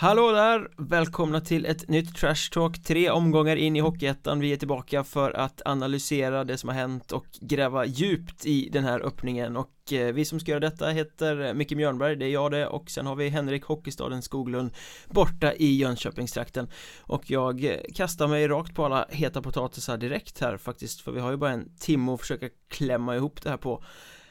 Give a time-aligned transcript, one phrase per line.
[0.00, 0.68] Hallå där!
[0.76, 4.40] Välkomna till ett nytt Trash Talk, tre omgångar in i Hockeyettan.
[4.40, 8.84] Vi är tillbaka för att analysera det som har hänt och gräva djupt i den
[8.84, 9.56] här öppningen.
[9.56, 12.66] Och eh, vi som ska göra detta heter Micke Mjörnberg, det är jag det.
[12.66, 14.70] Och sen har vi Henrik Hockeystaden Skoglund
[15.06, 16.70] borta i Jönköpingstrakten.
[17.00, 21.20] Och jag eh, kastar mig rakt på alla heta potatisar direkt här faktiskt för vi
[21.20, 23.84] har ju bara en timme att försöka klämma ihop det här på.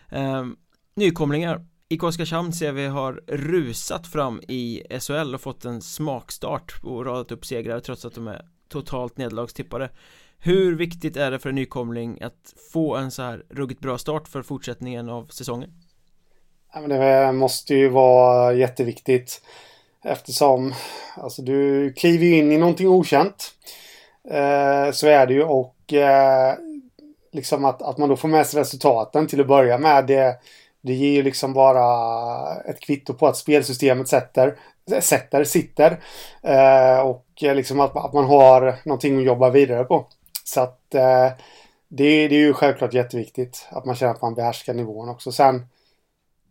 [0.09, 0.55] Ehm,
[0.95, 1.65] Nykomlingar.
[1.91, 7.31] IK Oskarshamn ser vi har rusat fram i SHL och fått en smakstart och radat
[7.31, 9.89] upp segrar trots att de är totalt nederlagstippade
[10.39, 14.27] Hur viktigt är det för en nykomling att få en så här ruggigt bra start
[14.27, 15.69] för fortsättningen av säsongen?
[16.73, 19.41] Ja, men det måste ju vara jätteviktigt
[20.03, 20.73] eftersom
[21.17, 23.51] alltså, du kliver in i någonting okänt
[24.31, 26.55] eh, så är det ju och eh,
[27.31, 30.39] liksom att, att man då får med sig resultaten till att börja med det
[30.89, 34.55] det ger ju liksom bara ett kvitto på att spelsystemet sätter,
[34.99, 35.99] sätter sitter.
[36.41, 40.07] Eh, och liksom att, att, man har någonting att jobba vidare på.
[40.43, 41.29] Så att eh,
[41.87, 45.31] det, det, är ju självklart jätteviktigt att man känner att man behärskar nivån också.
[45.31, 45.65] Sen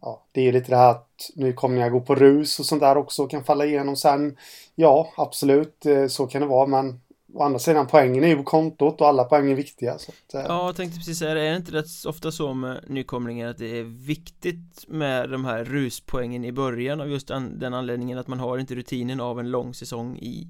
[0.01, 2.67] ja, det är ju lite det här att nu kommer jag gå på rus och
[2.67, 4.37] sånt där också kan falla igenom sen.
[4.75, 7.01] Ja, absolut, eh, så kan det vara, men
[7.35, 10.35] Å andra sidan poängen är ju på kontot och alla poäng är viktiga så att,
[10.35, 10.41] eh.
[10.41, 13.59] Ja, jag tänkte precis säga det, är det inte rätt ofta så med nykomlingar att
[13.59, 18.29] det är viktigt med de här ruspoängen i början av just den, den anledningen att
[18.29, 20.49] man har inte rutinen av en lång säsong i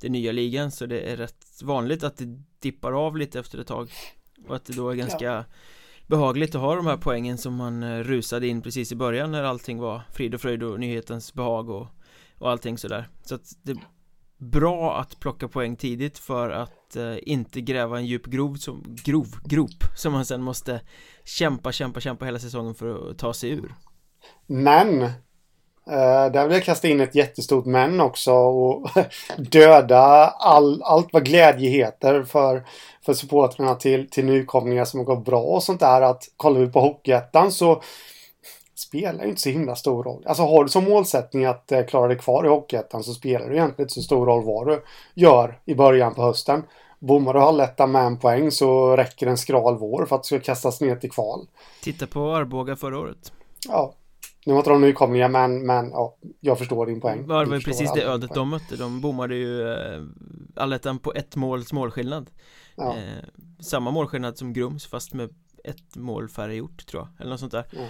[0.00, 3.66] den nya ligan så det är rätt vanligt att det dippar av lite efter ett
[3.66, 3.90] tag
[4.48, 5.44] och att det då är ganska ja.
[6.06, 9.42] behagligt att ha de här poängen som man eh, rusade in precis i början när
[9.42, 11.86] allting var frid och fröjd och nyhetens behag och,
[12.38, 13.76] och allting sådär så att det
[14.40, 19.26] bra att plocka poäng tidigt för att eh, inte gräva en djup grov som, grov
[19.44, 20.80] grop som man sen måste
[21.24, 23.74] kämpa, kämpa, kämpa hela säsongen för att ta sig ur.
[24.46, 28.90] Men eh, där vill jag kasta in ett jättestort men också och
[29.38, 32.66] döda all, allt vad glädje heter för,
[33.06, 36.02] för supportrarna till, till nykomlingar som har gått bra och sånt där.
[36.02, 37.82] Att kollar vi på Hockeyettan så
[38.80, 40.22] spelar ju inte så himla stor roll.
[40.26, 43.54] Alltså har du som målsättning att eh, klara dig kvar i Hockeyettan så spelar det
[43.54, 44.82] egentligen inte så stor roll vad du
[45.14, 46.62] gör i början på hösten.
[46.98, 50.40] Bommar du Allettan med en poäng så räcker en skral vår för att du ska
[50.40, 51.46] kastas ner till kval.
[51.82, 53.32] Titta på Arboga förra året.
[53.68, 53.94] Ja.
[54.46, 57.22] Nu var inte de nykomlingar men, men ja, jag förstår din poäng.
[57.22, 58.76] Det var ju precis det ödet de mötte.
[58.76, 60.02] De bommade ju eh,
[60.56, 62.30] Allettan på ett måls målskillnad.
[62.76, 62.96] Ja.
[62.96, 63.24] Eh,
[63.60, 65.30] samma målskillnad som Grums fast med
[65.64, 67.20] ett mål färre gjort tror jag.
[67.20, 67.66] Eller något sånt där.
[67.72, 67.86] Ja.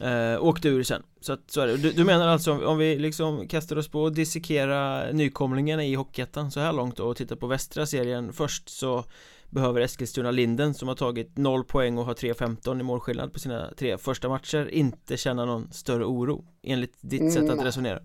[0.00, 1.76] Eh, åkte ur sen Så att så är det.
[1.76, 5.94] Du, du menar alltså om, om, vi liksom kastar oss på att dissekera nykomlingarna i
[5.94, 9.04] Hockeyettan så här långt och tittar på västra serien först så
[9.50, 13.70] Behöver Eskilstuna Linden som har tagit 0 poäng och har 3-15 i målskillnad på sina
[13.78, 17.32] tre första matcher inte känna någon större oro enligt ditt mm.
[17.32, 17.98] sätt att resonera?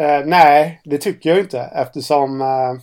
[0.00, 2.80] uh, nej, det tycker jag inte eftersom uh,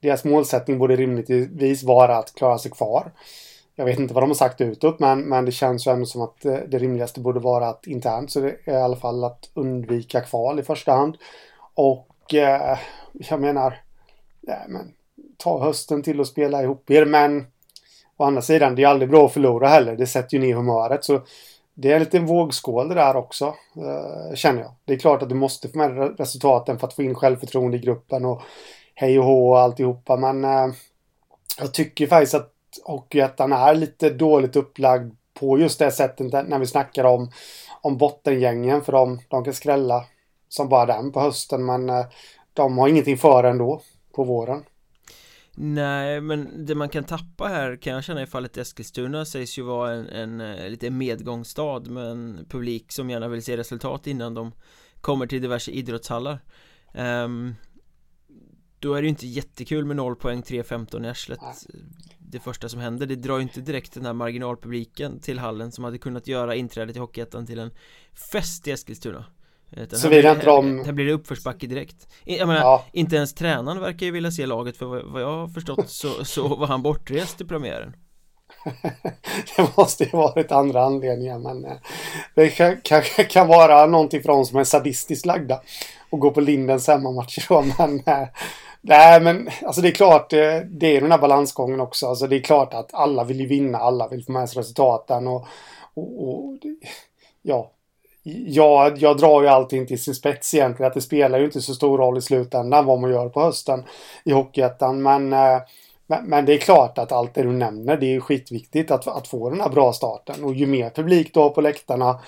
[0.00, 3.12] deras målsättning borde rimligtvis vara att klara sig kvar.
[3.78, 6.22] Jag vet inte vad de har sagt utåt men, men det känns ju ändå som
[6.22, 10.20] att det, rimligaste borde vara att internt så det är i alla fall att undvika
[10.20, 11.16] kval i första hand.
[11.74, 12.78] Och eh,
[13.12, 13.80] jag menar,
[14.40, 14.92] ja, men,
[15.36, 17.46] ta hösten till att spela ihop er men
[18.16, 19.96] å andra sidan, det är aldrig bra att förlora heller.
[19.96, 21.04] Det sätter ju ner humöret.
[21.04, 21.20] Så
[21.74, 24.72] det är en liten vågskål det där också, eh, känner jag.
[24.84, 27.80] Det är klart att du måste få med resultaten för att få in självförtroende i
[27.80, 28.42] gruppen och
[28.94, 30.16] hej och hå och alltihopa.
[30.16, 30.74] Men eh,
[31.58, 36.66] jag tycker faktiskt att Hockeyettan är lite dåligt upplagd på just det sättet när vi
[36.66, 37.30] snackar om,
[37.80, 38.82] om bottengängen.
[38.82, 40.04] För de, de kan skrälla
[40.48, 42.06] som bara den på hösten men eh,
[42.52, 43.80] de har ingenting för ändå
[44.14, 44.64] på våren.
[45.58, 49.62] Nej, men det man kan tappa här kan jag känna i fallet Eskilstuna sägs ju
[49.62, 54.34] vara en, en, en lite medgångsstad med en publik som gärna vill se resultat innan
[54.34, 54.52] de
[55.00, 56.38] kommer till diverse idrottshallar.
[56.94, 57.54] Um,
[58.86, 61.40] då är det ju inte jättekul med 0 poäng 3-15 i arslet.
[62.18, 65.84] Det första som händer Det drar ju inte direkt den här marginalpubliken till hallen som
[65.84, 67.70] hade kunnat göra inträdet i Hockeyettan till en
[68.32, 69.24] fest i Eskilstuna.
[69.70, 70.84] Utan Så vill inte de...
[70.84, 72.08] Här blir det uppförsbacke direkt.
[72.24, 72.84] Jag menar, ja.
[72.92, 76.56] inte ens tränaren verkar ju vilja se laget för vad jag har förstått så, så
[76.56, 77.96] var han bortrest i premiären.
[79.56, 81.76] Det måste ju varit andra anledningar men eh,
[82.34, 85.60] det kan, kan, kan vara någonting för de som är sadistiskt lagda
[86.10, 88.28] och gå på Lindens hemmamatcher då men eh,
[88.88, 92.06] Nej, men alltså det är klart, det, det är den här balansgången också.
[92.06, 95.26] Alltså det är klart att alla vill ju vinna, alla vill få med sig resultaten
[95.26, 95.46] och,
[95.94, 96.56] och, och
[97.42, 97.70] ja.
[98.46, 100.88] Jag, jag drar ju allting till sin spets egentligen.
[100.88, 103.84] Att det spelar ju inte så stor roll i slutändan vad man gör på hösten
[104.24, 105.02] i Hockeyettan.
[105.02, 105.58] Men, eh,
[106.06, 109.08] men, men, det är klart att allt det du nämner, det är ju skitviktigt att,
[109.08, 110.44] att få den här bra starten.
[110.44, 112.20] Och ju mer publik du har på läktarna,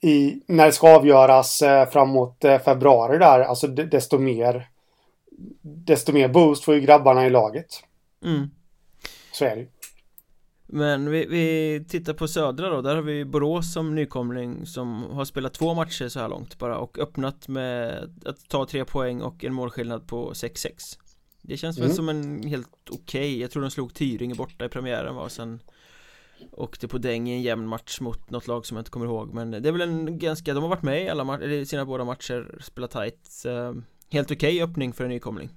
[0.00, 4.68] i, när det ska avgöras eh, framåt eh, februari där, alltså desto mer
[5.62, 7.82] desto mer boost får ju grabbarna i laget.
[8.24, 8.50] Mm.
[9.32, 9.66] Så är det
[10.66, 15.24] Men vi, vi tittar på södra då, där har vi Borås som nykomling som har
[15.24, 19.44] spelat två matcher så här långt bara och öppnat med att ta tre poäng och
[19.44, 20.98] en målskillnad på 6-6
[21.42, 21.88] Det känns mm.
[21.88, 23.40] väl som en helt okej, okay.
[23.40, 25.60] jag tror de slog Tyringe borta i premiären var sen
[26.52, 29.34] Åkte på däng i en jämn match mot något lag som jag inte kommer ihåg
[29.34, 32.04] Men det är väl en ganska, de har varit med i alla matcher, sina båda
[32.04, 33.44] matcher, spelat tight
[34.14, 35.50] Helt okej okay öppning för en nykomling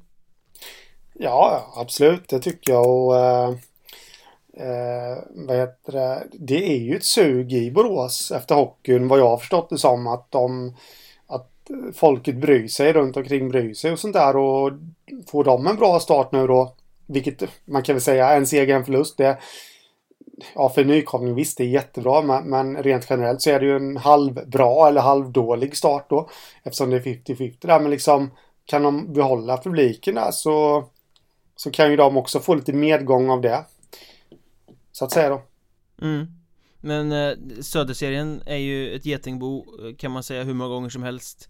[1.13, 3.49] Ja, absolut, det tycker jag och eh,
[4.53, 6.27] eh, vad heter det?
[6.33, 10.07] det är ju ett sug i Borås efter hockeyn vad jag har förstått det som
[10.07, 10.75] att de
[11.27, 11.51] att
[11.93, 14.71] folket bryr sig runt omkring bryr sig och sånt där och
[15.27, 16.75] får de en bra start nu då
[17.05, 19.37] vilket man kan väl säga en seger en förlust det
[20.55, 23.75] ja, för nykomling visst, det är jättebra, men, men, rent generellt så är det ju
[23.75, 26.29] en halvbra eller halvdålig start då.
[26.63, 28.31] Eftersom det är 50-50 där, men liksom
[28.67, 30.85] kan de behålla publiken där så,
[31.55, 33.65] så kan ju de också få lite medgång av det.
[34.91, 35.41] Så att säga då.
[36.01, 36.27] Mm.
[36.81, 39.65] Men eh, Söderserien är ju ett getingbo
[39.97, 41.49] kan man säga hur många gånger som helst.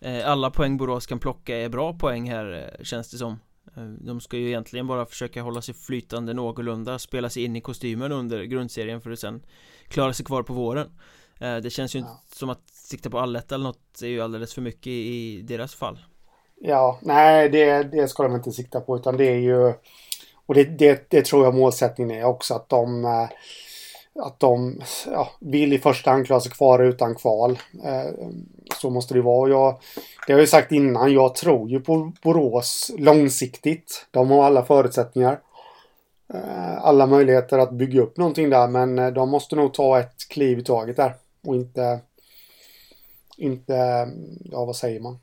[0.00, 3.40] Eh, alla poäng Borås kan plocka är bra poäng här eh, känns det som.
[3.76, 7.60] Eh, de ska ju egentligen bara försöka hålla sig flytande någorlunda Spela sig in i
[7.60, 9.42] kostymen under grundserien för att sen
[9.88, 10.90] klara sig kvar på våren
[11.40, 14.54] eh, Det känns ju inte som att sikta på alletta eller något är ju alldeles
[14.54, 15.98] för mycket i deras fall
[16.60, 19.72] Ja, nej det, det ska de inte sikta på utan det är ju
[20.46, 23.28] Och det, det, det tror jag målsättningen är också att de eh,
[24.18, 27.58] att de ja, vill i första hand klara sig kvar utan kval.
[27.84, 28.12] Eh,
[28.80, 29.50] så måste det vara.
[29.50, 29.80] Jag,
[30.26, 34.06] det har jag ju sagt innan, jag tror ju på Borås långsiktigt.
[34.10, 35.40] De har alla förutsättningar.
[36.34, 40.58] Eh, alla möjligheter att bygga upp någonting där, men de måste nog ta ett kliv
[40.58, 41.14] i taget där.
[41.46, 42.00] Och inte...
[43.36, 44.08] Inte...
[44.44, 45.18] Ja, vad säger man?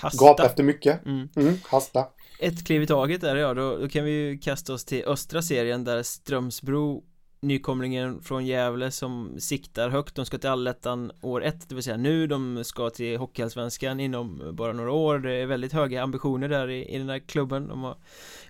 [0.00, 0.24] Hasta.
[0.24, 1.06] Gapa efter mycket.
[1.06, 1.28] Mm.
[1.36, 2.06] Mm, hasta.
[2.40, 5.42] Ett kliv i taget där ja, då, då kan vi ju kasta oss till östra
[5.42, 7.04] serien där Strömsbro
[7.40, 11.96] nykomlingen från Gävle som siktar högt De ska till allettan år ett, det vill säga
[11.96, 16.70] nu De ska till Hockeyallsvenskan inom bara några år Det är väldigt höga ambitioner där
[16.70, 17.96] i, i den här klubben De har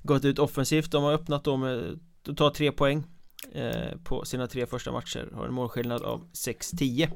[0.03, 1.99] gått ut offensivt De har öppnat då med
[2.29, 3.05] att ta tre poäng
[3.53, 7.11] eh, På sina tre första matcher Har en målskillnad av 6-10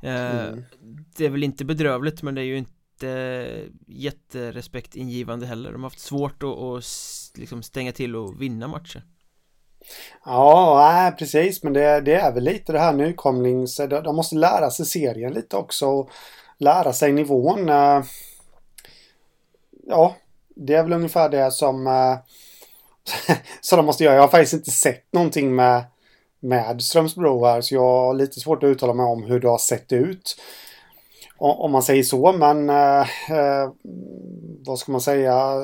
[0.00, 0.64] eh, mm.
[1.16, 2.73] Det är väl inte bedrövligt men det är ju inte
[3.86, 6.84] jätterespektingivande heller De har haft svårt att, att
[7.34, 9.02] liksom stänga till och vinna matcher
[10.24, 11.62] Ja, nej, precis.
[11.62, 13.76] Men det, det, är väl lite det här nykomlings...
[13.76, 15.86] De måste lära sig serien lite också.
[15.86, 16.10] Och
[16.58, 17.68] lära sig nivån.
[17.68, 18.02] Eh,
[19.86, 20.16] ja,
[20.56, 21.86] det är väl ungefär det som...
[21.86, 22.16] Eh,
[23.60, 24.14] som de måste göra.
[24.14, 25.84] Jag har faktiskt inte sett någonting med,
[26.40, 27.60] med Strömsbro här.
[27.60, 30.36] Så jag har lite svårt att uttala mig om hur det har sett ut.
[31.38, 32.70] Om man säger så, men...
[32.70, 33.70] Eh, eh
[34.66, 35.56] vad ska man säga?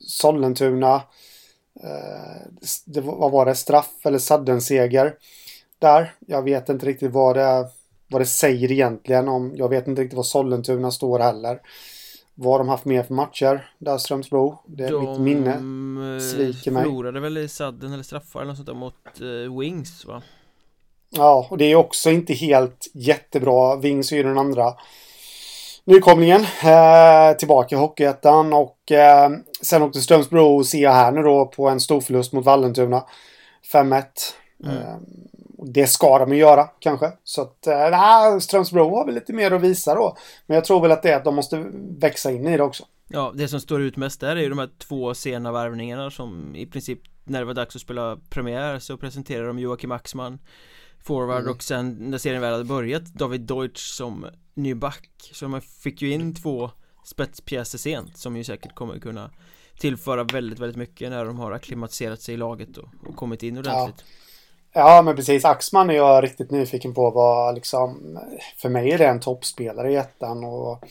[0.00, 1.02] Sollentuna
[1.82, 2.46] Eh,
[2.84, 3.54] det, vad var det?
[3.54, 5.14] Straff eller sudden-seger
[5.78, 6.14] där.
[6.26, 7.68] Jag vet inte riktigt vad det,
[8.08, 9.28] vad det säger egentligen.
[9.28, 11.60] Om, jag vet inte riktigt vad Sollentuna står heller.
[12.34, 14.62] Vad de haft mer för matcher där Strömsbro?
[14.66, 15.50] Det är de mitt minne.
[16.14, 16.82] Eh, sviker mig.
[16.82, 20.22] förlorade väl i sudden eller straffar eller något sånt där mot uh, Wings va?
[21.16, 23.76] Ja, och det är också inte helt jättebra.
[23.76, 24.74] Wings är ju den andra
[25.84, 29.30] nykomlingen eh, tillbaka i Hockeyettan och eh,
[29.62, 33.04] sen åkte Strömsbro ser jag här nu då på en stor förlust mot Vallentuna.
[33.72, 34.04] 5-1.
[34.64, 34.76] Mm.
[34.76, 34.96] Eh,
[35.66, 37.12] det ska de ju göra kanske.
[37.24, 40.16] Så att eh, Strömsbro har väl lite mer att visa då.
[40.46, 41.64] Men jag tror väl att det är att de måste
[41.98, 42.84] växa in i det också.
[43.08, 46.56] Ja, det som står ut mest där är ju de här två sena värvningarna som
[46.56, 50.38] i princip när det var dags att spela premiär så presenterade de Joakim Axman
[51.06, 51.54] forward mm.
[51.54, 56.02] och sen när serien väl hade börjat David Deutsch som ny back Så man fick
[56.02, 56.70] ju in två
[57.04, 59.30] spetspjäser sent som ju säkert kommer kunna
[59.78, 63.58] tillföra väldigt, väldigt mycket när de har akklimatiserat sig i laget och, och kommit in
[63.58, 64.04] ordentligt.
[64.72, 64.96] Ja.
[64.96, 65.44] ja, men precis.
[65.44, 68.18] Axman är jag riktigt nyfiken på vad liksom,
[68.56, 70.84] för mig är det en toppspelare i ettan och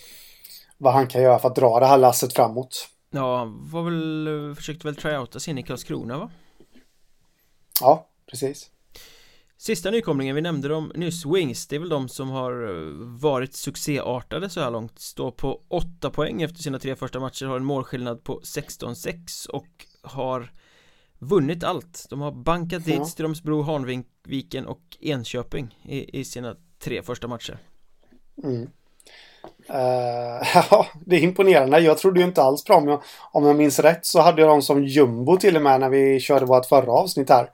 [0.78, 2.90] vad han kan göra för att dra det här lasset framåt.
[3.10, 6.32] Ja, var väl, försökte väl tryouta sin i Karlskrona va?
[7.82, 8.70] Ja, precis.
[9.66, 13.54] Sista nykomlingen, vi nämnde dem nyss, Wings, det är väl de som har eh, varit
[13.54, 17.66] succéartade så här långt Står på 8 poäng efter sina tre första matcher, har en
[17.66, 19.68] målskillnad på 16-6 och
[20.02, 20.52] har
[21.20, 27.28] vunnit allt De har bankat dit Strömsbro, Hanviken och Enköping i, i sina tre första
[27.28, 27.58] matcher
[28.44, 28.62] mm.
[28.62, 28.68] uh,
[30.72, 31.80] Ja, det är imponerande.
[31.80, 33.02] Jag trodde ju inte alls på dem.
[33.32, 36.20] Om jag minns rätt så hade jag dem som jumbo till och med när vi
[36.20, 37.50] körde vårt förra avsnitt här.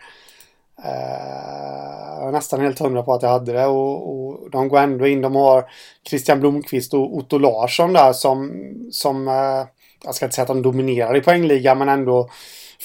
[0.86, 4.80] Eh, jag är nästan helt hundra på att jag hade det och, och de går
[4.80, 5.22] ändå in.
[5.22, 5.66] De har
[6.10, 8.52] Christian Blomqvist och Otto Larsson där som,
[8.92, 9.68] som eh,
[10.04, 12.30] jag ska inte säga att de dominerar i poängligan men ändå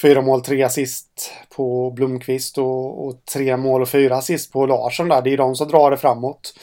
[0.01, 5.09] fyra mål, tre assist på Blomqvist och, och tre mål och fyra assist på Larsson
[5.09, 5.21] där.
[5.21, 6.53] Det är de som drar det framåt.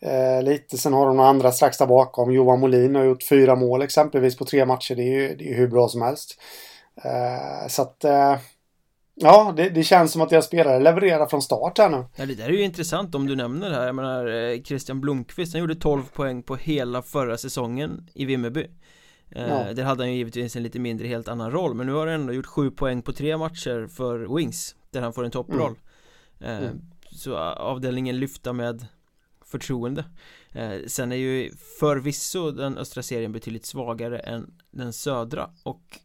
[0.00, 0.78] Eh, lite.
[0.78, 2.32] Sen har de några andra strax där bakom.
[2.32, 4.94] Johan Molin har gjort fyra mål exempelvis på tre matcher.
[4.94, 6.40] Det är ju det är hur bra som helst.
[7.04, 8.36] Eh, så att eh,
[9.18, 12.04] Ja, det, det, känns som att deras spelare levererar från start här nu.
[12.16, 13.86] Ja, det där är ju intressant om du nämner det här.
[13.86, 18.66] Jag menar, eh, Christian Blomqvist, han gjorde 12 poäng på hela förra säsongen i Vimmerby.
[19.30, 19.72] Eh, ja.
[19.72, 21.74] Där hade han ju givetvis en lite mindre, helt annan roll.
[21.74, 25.12] Men nu har han ändå gjort 7 poäng på tre matcher för Wings, där han
[25.12, 25.74] får en topproll.
[26.40, 26.64] Mm.
[26.64, 26.80] Mm.
[27.10, 28.86] Så avdelningen lyfta med
[29.44, 30.04] förtroende.
[30.86, 36.00] Sen är ju förvisso den östra serien betydligt svagare än den södra och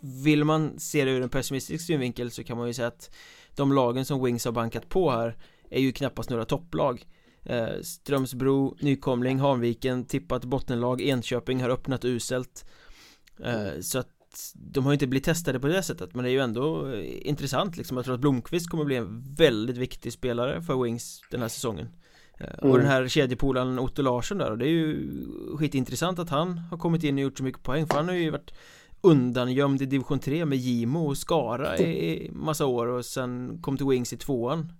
[0.00, 3.10] vill man se det ur en pessimistisk synvinkel så kan man ju säga att
[3.56, 5.36] de lagen som Wings har bankat på här
[5.70, 7.06] är ju knappast några topplag.
[7.42, 12.64] Eh, Strömsbro, Nykomling, Hanviken, tippat bottenlag, Enköping har öppnat uselt.
[13.44, 14.08] Eh, Så att
[14.54, 17.28] de har ju inte blivit testade på det sättet men det är ju ändå eh,
[17.28, 17.96] intressant liksom.
[17.96, 21.88] Jag tror att Blomqvist kommer bli en väldigt viktig spelare för Wings den här säsongen.
[22.38, 22.70] Mm.
[22.70, 25.08] Och den här kedjepolaren Otto Larsson där och det är ju
[25.56, 28.30] skitintressant att han har kommit in och gjort så mycket poäng för han har ju
[28.30, 28.52] varit
[29.00, 33.86] undangömd i division 3 med Gimo och Skara i massa år och sen kom till
[33.86, 34.72] Wings i tvåan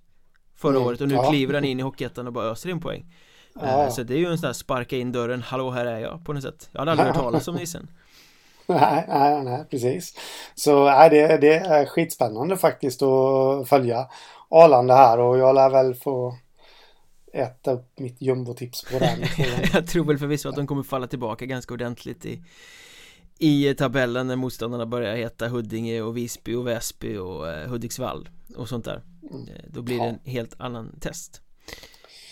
[0.57, 1.31] förra mm, året och nu ja.
[1.31, 3.15] kliver han in i Hockeyettan och bara öser in poäng.
[3.55, 3.85] Ja.
[3.85, 6.25] uh, Så det är ju en sån där sparka in dörren, hallå här är jag
[6.25, 6.69] på något sätt.
[6.73, 7.89] Jag hade aldrig hört talas om nissen
[8.67, 10.15] Nej, nej, nej, precis.
[10.55, 14.09] Så nej, det, det är skitspännande faktiskt att följa
[14.49, 16.37] Arlanda här och jag lär väl få
[17.33, 19.19] äta upp mitt jumbotips på den
[19.73, 22.45] Jag tror väl förvisso att de kommer falla tillbaka ganska ordentligt i
[23.43, 28.69] i tabellen när motståndarna börjar heta Huddinge och Visby och Väsby och eh, Hudiksvall och
[28.69, 29.49] sånt där mm.
[29.49, 31.43] eh, Då blir det en helt annan test.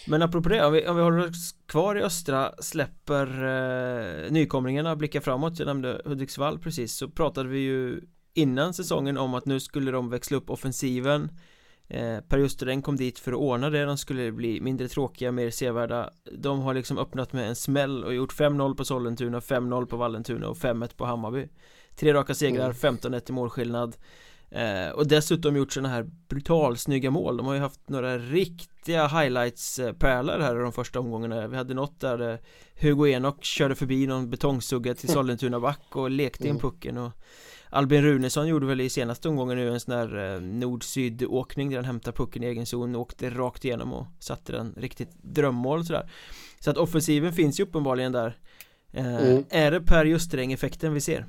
[0.07, 4.91] Men apropå det, om vi, om vi håller oss kvar i östra släpper eh, nykomlingarna
[4.91, 5.59] och blickar framåt.
[5.59, 8.00] Jag nämnde Hudiksvall precis så pratade vi ju
[8.35, 11.31] innan säsongen om att nu skulle de växla upp offensiven
[11.90, 15.50] Eh, per Justereng kom dit för att ordna det, de skulle bli mindre tråkiga, mer
[15.50, 16.11] sevärda.
[16.33, 20.49] De har liksom öppnat med en smäll och gjort 5-0 på Sollentuna, 5-0 på Vallentuna
[20.49, 21.49] och 5-1 på Hammarby.
[21.97, 22.97] Tre raka segrar, mm.
[22.97, 23.97] 15-1 i målskillnad.
[24.50, 27.37] Eh, Och dessutom gjort sådana här brutalsnygga mål.
[27.37, 31.49] De har ju haft några riktiga highlights-pärlor här i de första omgångarna.
[31.49, 32.38] Vi hade något där eh,
[32.80, 36.61] Hugo Enok körde förbi någon betongsugga till Sollentuna back och lekte in mm.
[36.61, 37.12] pucken och
[37.71, 41.77] Albin Runesson gjorde väl i senaste omgången nu en sån här eh, nord-syd åkning där
[41.77, 46.11] han hämtar pucken i egen zon åkte rakt igenom och satte den riktigt drömmål sådär
[46.61, 48.39] Så att offensiven finns ju uppenbarligen där
[48.93, 49.45] eh, mm.
[49.51, 51.27] Är det Per Justräng effekten vi ser?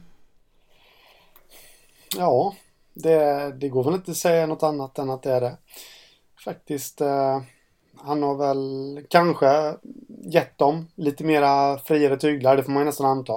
[2.17, 2.55] Ja
[2.93, 5.57] det, det går väl inte att säga något annat än att det är det
[6.43, 7.41] Faktiskt eh,
[7.97, 9.75] Han har väl kanske
[10.07, 13.33] gett dem lite mera friare tyglar, det får man ju nästan anta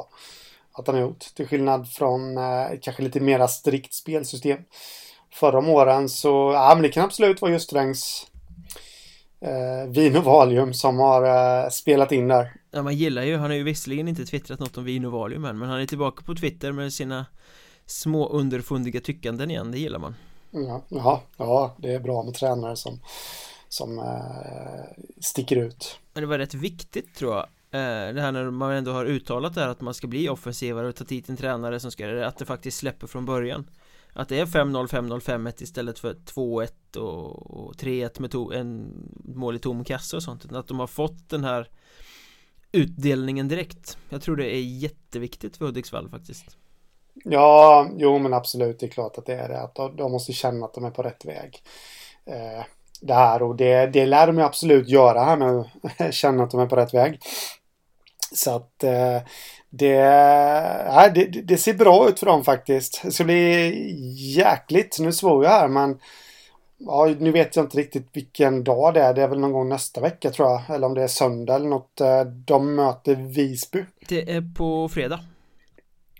[0.72, 1.24] att han har gjort.
[1.34, 4.58] Till skillnad från eh, kanske lite mera strikt spelsystem.
[5.32, 8.26] Förra om åren så, ja men det kan absolut vara just Strängs
[9.40, 11.24] eh, Vin och Valium som har
[11.64, 12.54] eh, spelat in där.
[12.70, 15.44] Ja man gillar ju, han har ju visserligen inte twittrat något om Vin och Valium
[15.44, 17.26] än men han är tillbaka på Twitter med sina
[17.86, 20.14] små underfundiga tyckanden igen, det gillar man.
[20.50, 23.00] Ja, ja, ja det är bra med tränare som,
[23.68, 25.98] som eh, sticker ut.
[26.14, 29.54] Men det var rätt viktigt tror jag Eh, det här när man ändå har uttalat
[29.54, 32.20] det här att man ska bli offensivare och ta dit en tränare som ska göra
[32.20, 33.70] det, att det faktiskt släpper från början.
[34.14, 38.92] Att det är 5-0, 5-0, 5-1 istället för 2-1 och 3-1 med to en
[39.24, 40.52] mål i tom kasse och sånt.
[40.52, 41.68] Att de har fått den här
[42.72, 43.98] utdelningen direkt.
[44.08, 46.56] Jag tror det är jätteviktigt för Hudiksvall faktiskt.
[47.24, 49.60] Ja, jo men absolut, det är klart att det är det.
[49.60, 51.62] Att de, de måste känna att de är på rätt väg.
[52.24, 52.64] Eh,
[53.00, 55.64] Det här och det, det lär de ju absolut göra här nu
[56.12, 57.20] Känna att de är på rätt väg
[58.34, 59.18] så att eh,
[59.70, 59.94] det,
[60.86, 63.00] ja, det, det, ser bra ut för dem faktiskt.
[63.04, 63.96] Det ska bli
[64.36, 64.96] jäkligt.
[65.00, 65.98] Nu svor jag här men
[66.78, 69.14] ja, nu vet jag inte riktigt vilken dag det är.
[69.14, 70.62] Det är väl någon gång nästa vecka tror jag.
[70.76, 72.00] Eller om det är söndag eller något.
[72.00, 73.84] Eh, de möter Visby.
[74.08, 75.20] Det är på fredag.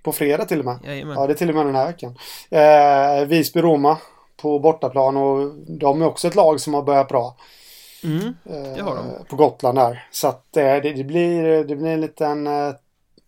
[0.03, 0.79] På fredag till och med?
[0.85, 1.17] Jajamän.
[1.19, 2.19] Ja, det är till och med den här veckan.
[2.51, 3.97] Eh, Visby-Roma
[4.37, 7.37] på bortaplan och de är också ett lag som har börjat bra.
[8.05, 9.09] Mm, det har de.
[9.09, 10.09] Eh, på Gotland där.
[10.11, 12.75] Så att eh, det, det, blir, det blir en liten eh,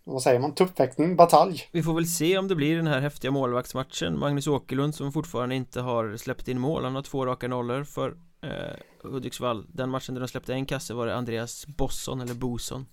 [0.07, 1.63] vad säger man, tuppfäktning, batalj.
[1.71, 5.55] Vi får väl se om det blir den här häftiga målvaktsmatchen Magnus Åkerlund som fortfarande
[5.55, 10.15] inte har släppt in mål Han har två raka nollor för eh, Hudiksvall Den matchen
[10.15, 12.85] där de släppte en kasse var det Andreas Bosson eller Boson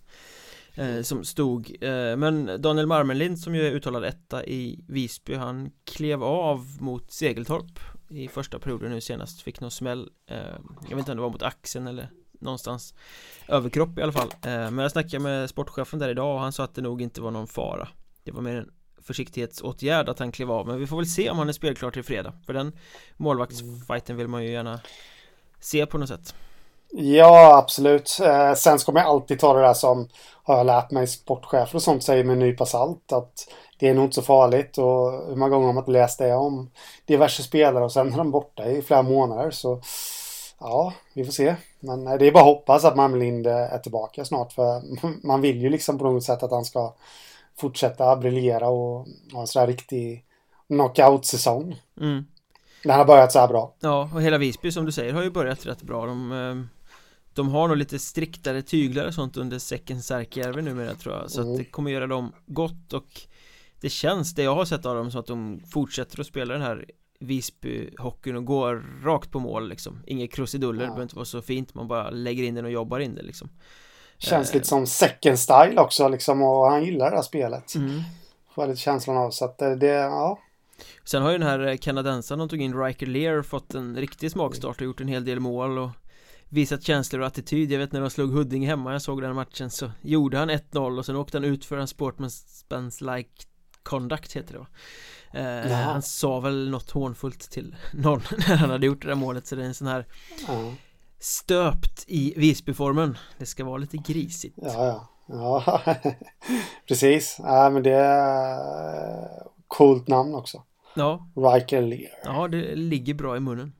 [0.74, 5.70] eh, Som stod eh, Men Daniel Marmenlind som ju är uttalad etta i Visby Han
[5.84, 7.78] klev av mot Segeltorp
[8.12, 10.36] i första perioden nu senast Fick någon smäll eh,
[10.88, 12.94] Jag vet inte om det var mot axeln eller någonstans
[13.48, 16.64] Överkropp i alla fall eh, Men jag snackade med sportchefen där idag och han sa
[16.64, 17.88] att det nog inte var någon fara
[18.24, 18.70] Det var mer en
[19.02, 22.02] försiktighetsåtgärd att han klev av Men vi får väl se om han är spelklar till
[22.04, 22.72] fredag För den
[23.16, 24.80] målvaktsfighten vill man ju gärna
[25.60, 26.34] se på något sätt
[26.94, 28.18] Ja, absolut.
[28.22, 30.08] Eh, sen ska man alltid ta det där som
[30.42, 33.12] har jag lärt mig sportchefer och sånt säger med en nypa salt.
[33.12, 33.48] Att
[33.82, 36.34] det är nog inte så farligt och hur många gånger har man inte läst det
[36.34, 36.70] om
[37.04, 39.50] diverse spelare och sen är de borta i flera månader.
[39.50, 39.80] Så
[40.60, 41.56] ja, vi får se.
[41.80, 44.82] Men det är bara att hoppas att Malmlind är tillbaka snart för
[45.26, 46.94] man vill ju liksom på något sätt att han ska
[47.58, 50.24] fortsätta briljera och ha en sån här riktig
[50.66, 51.80] knockout-säsong.
[52.00, 52.24] Mm.
[52.82, 53.74] Den har börjat så här bra.
[53.80, 56.06] Ja, och hela Visby som du säger har ju börjat rätt bra.
[56.06, 56.80] De, eh,
[57.34, 61.30] de har nog lite striktare tyglar och sånt under säcken Särkijärvi numera tror jag.
[61.30, 61.52] Så mm.
[61.52, 63.26] att det kommer göra dem gott och
[63.82, 66.62] det känns, det jag har sett av dem, som att de fortsätter att spela den
[66.62, 66.86] här
[67.20, 70.82] Visby-hockeyn och går rakt på mål liksom Inget krusiduller, ja.
[70.82, 73.22] det behöver inte vara så fint Man bara lägger in den och jobbar in det
[73.22, 73.48] liksom
[74.18, 74.54] Känns eh.
[74.54, 78.00] lite som second style också liksom och han gillar det här spelet mm.
[78.54, 80.38] Får lite känslan av så att det, ja
[81.04, 84.76] Sen har ju den här kanadensaren de tog in Riker Lear fått en riktig smakstart
[84.76, 85.90] och gjort en hel del mål och
[86.48, 89.70] visat känslor och attityd Jag vet när de slog Huddinge hemma, jag såg den matchen
[89.70, 93.30] så gjorde han 1-0 och sen åkte han ut för en sportman's like
[93.82, 94.66] conduct heter det va
[95.40, 99.46] eh, Han sa väl något hånfullt till någon när han hade gjort det där målet
[99.46, 100.06] så det är en sån här
[100.48, 100.72] ja.
[101.18, 105.80] Stöpt i Visbyformen Det ska vara lite grisigt Ja, ja Ja,
[106.88, 107.36] precis.
[107.38, 109.28] Ja, men det är
[109.68, 110.62] coolt namn också.
[110.94, 111.28] Ja.
[111.36, 112.12] Riker Lear.
[112.24, 113.72] Ja, det ligger bra i munnen.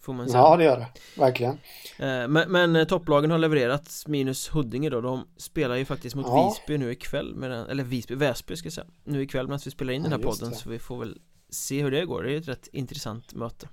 [0.00, 0.38] Får man säga.
[0.38, 0.88] Ja, det gör det.
[1.20, 1.52] Verkligen.
[1.98, 5.00] Eh, men, men eh, topplagen har levererat minus Huddinge då.
[5.00, 6.48] De spelar ju faktiskt mot ja.
[6.48, 7.34] Visby nu ikväll.
[7.34, 8.86] Med den, eller Visby, Väsby ska jag säga.
[9.04, 10.50] Nu ikväll medan vi spelar in den här podden.
[10.50, 10.56] Det.
[10.56, 11.18] Så vi får väl
[11.50, 12.22] se hur det går.
[12.22, 13.68] Det är ett rätt intressant möte.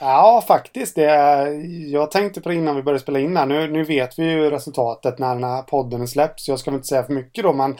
[0.00, 0.94] Ja, faktiskt.
[0.94, 1.04] Det,
[1.90, 3.46] jag tänkte på det innan vi började spela in här.
[3.46, 6.48] Nu, nu vet vi ju resultatet när den här podden släpps.
[6.48, 7.70] Jag ska väl inte säga för mycket då, men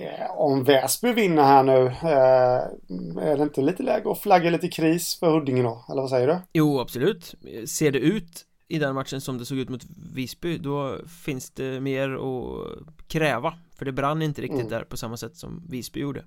[0.00, 4.68] eh, om Väsby vinner här nu, eh, är det inte lite läge att flagga lite
[4.68, 5.84] kris för Huddinge då?
[5.90, 6.38] Eller vad säger du?
[6.52, 7.34] Jo, absolut.
[7.66, 9.82] Ser det ut i den matchen som det såg ut mot
[10.14, 13.54] Visby, då finns det mer att kräva.
[13.76, 14.70] För det brann inte riktigt mm.
[14.70, 16.20] där på samma sätt som Visby gjorde.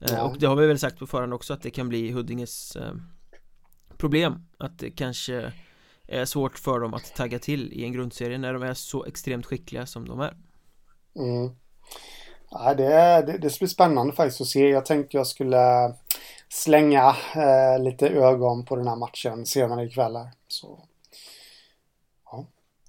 [0.00, 0.22] Eh, ja.
[0.22, 2.76] Och det har vi väl sagt på förhand också att det kan bli Huddinges
[4.00, 5.52] problem Att det kanske
[6.08, 9.46] är svårt för dem att tagga till i en grundserie när de är så extremt
[9.46, 10.34] skickliga som de är
[11.16, 11.56] mm.
[12.50, 15.94] ja, det, det, det ska bli spännande faktiskt att se Jag tänkte jag skulle
[16.48, 20.30] slänga eh, lite ögon på den här matchen senare ikväll här.
[20.48, 20.84] Så
[22.24, 22.46] ja,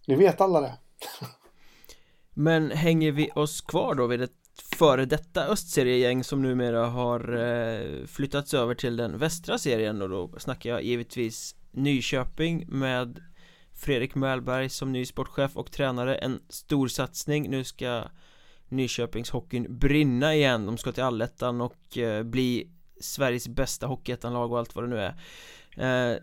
[0.08, 0.78] ni vet alla det
[2.34, 4.41] Men hänger vi oss kvar då vid ett
[4.76, 10.40] före detta östseriegäng som numera har eh, flyttats över till den västra serien och då
[10.40, 13.20] snackar jag givetvis Nyköping med
[13.74, 16.16] Fredrik Mälberg som ny sportchef och tränare.
[16.16, 17.50] En stor satsning.
[17.50, 18.04] Nu ska
[18.70, 20.66] Nyköpingshockeyn brinna igen.
[20.66, 25.00] De ska till allettan och eh, bli Sveriges bästa hockeyettanlag och allt vad det nu
[25.00, 26.12] är.
[26.12, 26.18] Eh,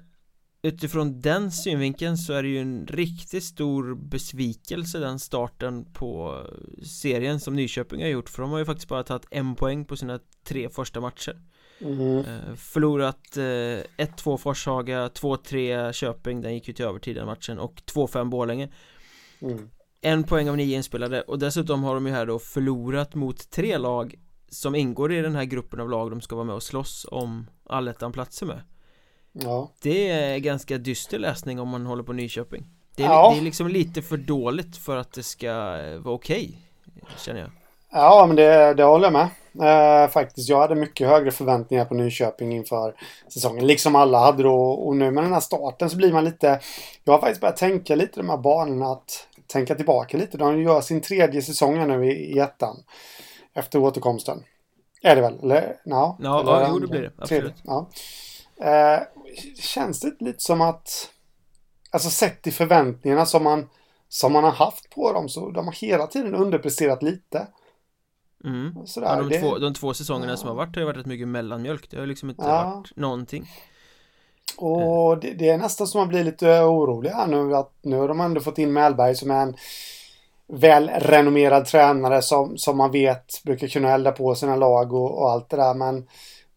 [0.62, 6.42] utifrån den synvinkeln så är det ju en riktigt stor besvikelse den starten på
[6.82, 9.96] serien som Nyköping har gjort för de har ju faktiskt bara tagit en poäng på
[9.96, 11.40] sina tre första matcher
[11.80, 12.24] mm.
[12.56, 18.30] Förlorat 1-2 eh, Forshaga, 2-3 Köping, den gick ju till övertid den matchen och 2-5
[18.30, 18.68] Borlänge
[19.40, 19.70] mm.
[20.00, 23.78] En poäng av nio inspelade och dessutom har de ju här då förlorat mot tre
[23.78, 24.14] lag
[24.48, 27.46] som ingår i den här gruppen av lag de ska vara med och slåss om
[27.64, 28.60] allettan-platser med
[29.44, 29.70] Ja.
[29.82, 32.64] Det är ganska dyster läsning om man håller på Nyköping
[32.98, 33.30] det är, ja.
[33.32, 35.52] det är liksom lite för dåligt för att det ska
[35.98, 36.58] vara okej
[36.96, 37.50] okay, Känner jag
[37.90, 41.94] Ja men det, det håller jag med eh, Faktiskt jag hade mycket högre förväntningar på
[41.94, 42.94] Nyköping inför
[43.28, 46.60] säsongen Liksom alla hade då och nu med den här starten så blir man lite
[47.04, 50.80] Jag har faktiskt börjat tänka lite de här banorna att Tänka tillbaka lite De gör
[50.80, 52.76] sin tredje säsong nu i, i ettan
[53.54, 54.42] Efter återkomsten
[55.02, 55.38] Är det väl?
[55.42, 55.76] Eller?
[55.84, 57.88] No, ja, eller, ja jo det blir det Absolut ja.
[58.60, 59.00] Eh,
[59.60, 61.10] känns det lite som att
[61.90, 63.68] Alltså sett i förväntningarna som man
[64.08, 67.46] Som man har haft på dem så de har hela tiden underpresterat lite
[68.44, 68.86] mm.
[68.86, 69.40] Sådär, ja, de, det...
[69.40, 70.36] två, de två säsongerna ja.
[70.36, 72.74] som har varit har ju varit rätt mycket mellanmjölk Det har liksom inte ja.
[72.74, 73.50] varit någonting
[74.56, 78.08] Och det, det, är nästan som man blir lite orolig här nu att nu har
[78.08, 79.56] de ändå fått in Mellberg som är en
[80.52, 85.50] välrenommerad tränare som, som man vet brukar kunna elda på sina lag och, och allt
[85.50, 86.06] det där men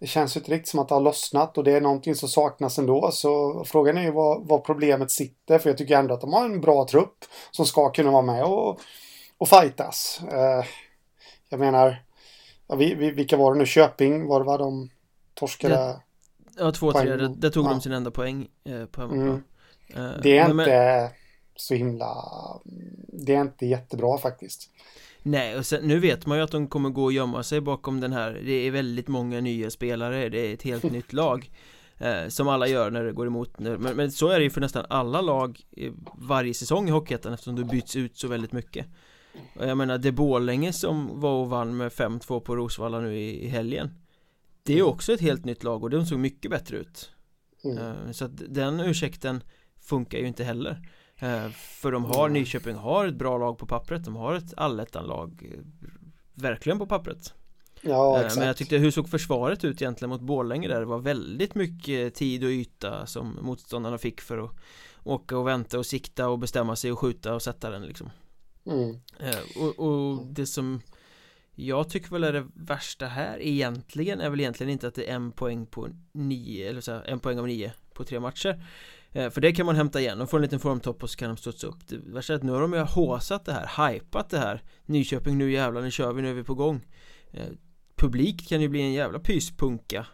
[0.01, 2.29] det känns ju inte riktigt som att det har lossnat och det är någonting som
[2.29, 3.11] saknas ändå.
[3.11, 5.59] Så frågan är ju var, var problemet sitter.
[5.59, 8.43] För jag tycker ändå att de har en bra trupp som ska kunna vara med
[8.43, 8.79] och,
[9.37, 10.21] och fightas.
[10.31, 10.65] Eh,
[11.49, 12.03] jag menar,
[12.67, 13.65] ja, vi, vi, vilka var det nu?
[13.65, 14.57] Köping var det va?
[14.57, 14.89] De
[15.33, 16.01] torskade?
[16.57, 17.69] Ja, två, tre, där, där tog ja.
[17.69, 19.43] de sin enda poäng eh, på hemmaplan
[19.95, 20.11] Mm.
[20.11, 21.11] Eh, Det är men- inte
[21.55, 22.15] så himla...
[23.07, 24.69] Det är inte jättebra faktiskt.
[25.23, 27.99] Nej, och sen, nu vet man ju att de kommer gå och gömma sig bakom
[27.99, 31.51] den här Det är väldigt många nya spelare, det är ett helt nytt lag
[31.97, 33.59] eh, Som alla gör när det går emot.
[33.59, 35.61] Men, men så är det ju för nästan alla lag
[36.13, 38.85] varje säsong i Hockeyettan eftersom det byts ut så väldigt mycket
[39.55, 43.45] och Jag menar, det Borlänge som var och vann med 5-2 på Rosvalla nu i,
[43.45, 43.89] i helgen
[44.63, 47.11] Det är också ett helt nytt lag och de såg mycket bättre ut
[47.63, 47.77] Mm.
[47.77, 49.43] Eh, Så att den ursäkten
[49.79, 50.89] funkar ju inte heller
[51.53, 52.29] För de har.
[52.29, 55.59] Nyköping har ett bra lag på pappret, de har ett allettan-lag eh,
[56.33, 57.33] Verkligen på pappret
[57.81, 58.37] Ja, Eh, exakt.
[58.37, 60.79] Men jag tyckte, hur såg försvaret ut egentligen mot Borlänge där?
[60.79, 64.51] Det var väldigt mycket tid och yta som motståndarna fick för att
[65.03, 68.09] Åka och vänta och sikta och bestämma sig och skjuta och sätta den liksom
[68.65, 68.99] Mm.
[69.19, 70.81] Eh, och, och det som
[71.55, 75.15] jag tycker väl är det värsta här egentligen är väl egentligen inte att det är
[75.15, 78.65] en poäng på nio, eller så här, en poäng av nio på tre matcher Eh,
[79.13, 81.37] För det kan man hämta igen, de får en liten formtopp och så kan de
[81.37, 81.87] studsa upp.
[81.87, 84.63] Det värsta är att nu har de ju håsat det här, hypat det här.
[84.85, 86.85] Nyköping, nu jävlar, nu kör vi, nu är vi på gång.
[87.31, 87.45] Eh,
[87.95, 90.05] Publik kan ju bli en jävla pyspunka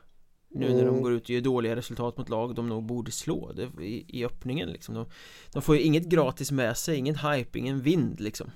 [0.50, 1.02] Nu när de Mm.
[1.02, 3.52] går ut och gör dåliga resultat mot lag de nog borde slå.
[3.52, 4.96] Det, i, i öppningen liksom.
[4.96, 5.06] De,
[5.54, 8.52] de får ju inget gratis med sig, ingen hype, ingen vind liksom.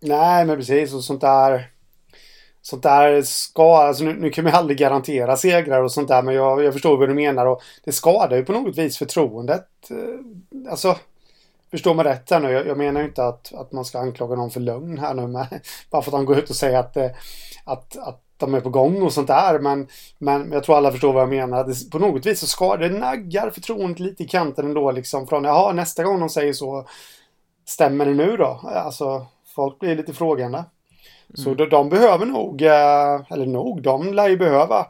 [0.00, 0.94] Nej, men precis.
[0.94, 1.70] Och sånt där...
[2.62, 3.76] Sånt där ska...
[3.76, 6.22] Alltså nu, nu kan man ju aldrig garantera segrar och sånt där.
[6.22, 7.46] Men jag, jag förstår vad du menar.
[7.46, 9.66] Och det skadar ju på något vis förtroendet.
[9.90, 10.96] Eh, alltså...
[11.70, 12.50] Förstå mig rätt här nu.
[12.50, 15.26] Jag, jag menar ju inte att, att man ska anklaga någon för lögn här nu.
[15.26, 15.46] Men,
[15.90, 17.10] bara för att de går ut och säger att, eh,
[17.64, 19.58] att, att de är på gång och sånt där.
[19.58, 21.64] Men, men jag tror alla förstår vad jag menar.
[21.64, 24.90] Det, på något vis så skadar det naggar förtroendet lite i kanten ändå.
[24.90, 26.86] Liksom från jaha, nästa gång de säger så.
[27.66, 28.60] Stämmer det nu då?
[28.64, 30.64] Alltså, folk blir lite frågande.
[31.34, 34.86] Så de, de behöver nog, eh, eller nog, de lär ju behöva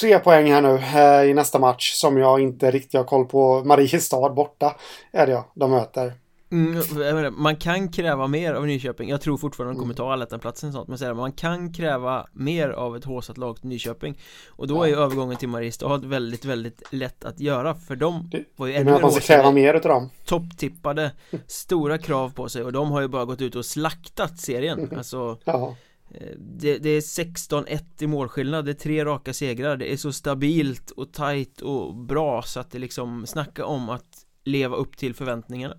[0.00, 3.62] tre poäng här nu eh, i nästa match som jag inte riktigt har koll på.
[3.64, 4.76] Mariestad borta
[5.12, 6.12] är det ja, de möter.
[6.52, 6.82] Mm,
[7.14, 9.08] menar, man kan kräva mer av Nyköping.
[9.08, 9.82] Jag tror fortfarande de Mm.
[9.82, 13.56] kommer ta allettan-platsen och sånt Men säger man kan kräva mer av ett håsat lag
[13.60, 14.18] till Nyköping.
[14.48, 18.44] Och då är ju övergången till Mariestad väldigt, väldigt lätt att göra För de Det-
[18.56, 20.10] var ju ännu mer kräva utav dem.
[20.24, 21.12] topptippade
[21.46, 24.90] Stora krav på sig och de har ju bara gått ut och slaktat serien.
[24.96, 25.76] Alltså Ja,
[26.14, 30.12] eh, det, det är 16-1 i målskillnad, det är tre raka segrar Det är så
[30.12, 34.06] stabilt och tajt och bra så att det liksom Snacka om att
[34.44, 35.74] leva upp till förväntningarna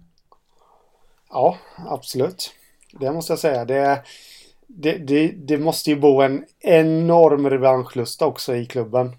[1.33, 1.57] ja
[1.89, 2.53] absolut.
[2.91, 3.65] Det måste jag säga.
[3.65, 4.03] Det,
[4.67, 9.15] det, det, det måste ju bo en enorm revanschlust också i klubben.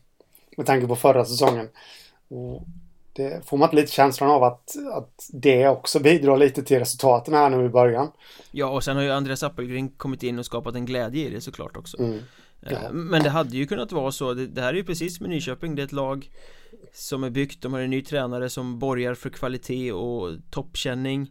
[0.56, 1.68] Med tanke på förra säsongen.
[2.28, 2.66] Och
[3.12, 7.34] det får man inte lite känslan av att, att det också bidrar lite till resultaten
[7.34, 8.10] här nu i början.
[8.50, 11.40] Ja och sen har ju Andreas Appelgren kommit in och skapat en glädje i det
[11.40, 12.18] såklart också Mm.
[12.62, 12.92] Eh, Ja.
[12.92, 15.74] Men det hade ju kunnat vara så, det, det här är ju precis med Nyköping,
[15.74, 16.30] det är ett lag
[16.92, 21.30] Som är byggt, de har en ny tränare som borgar för kvalitet och toppkänning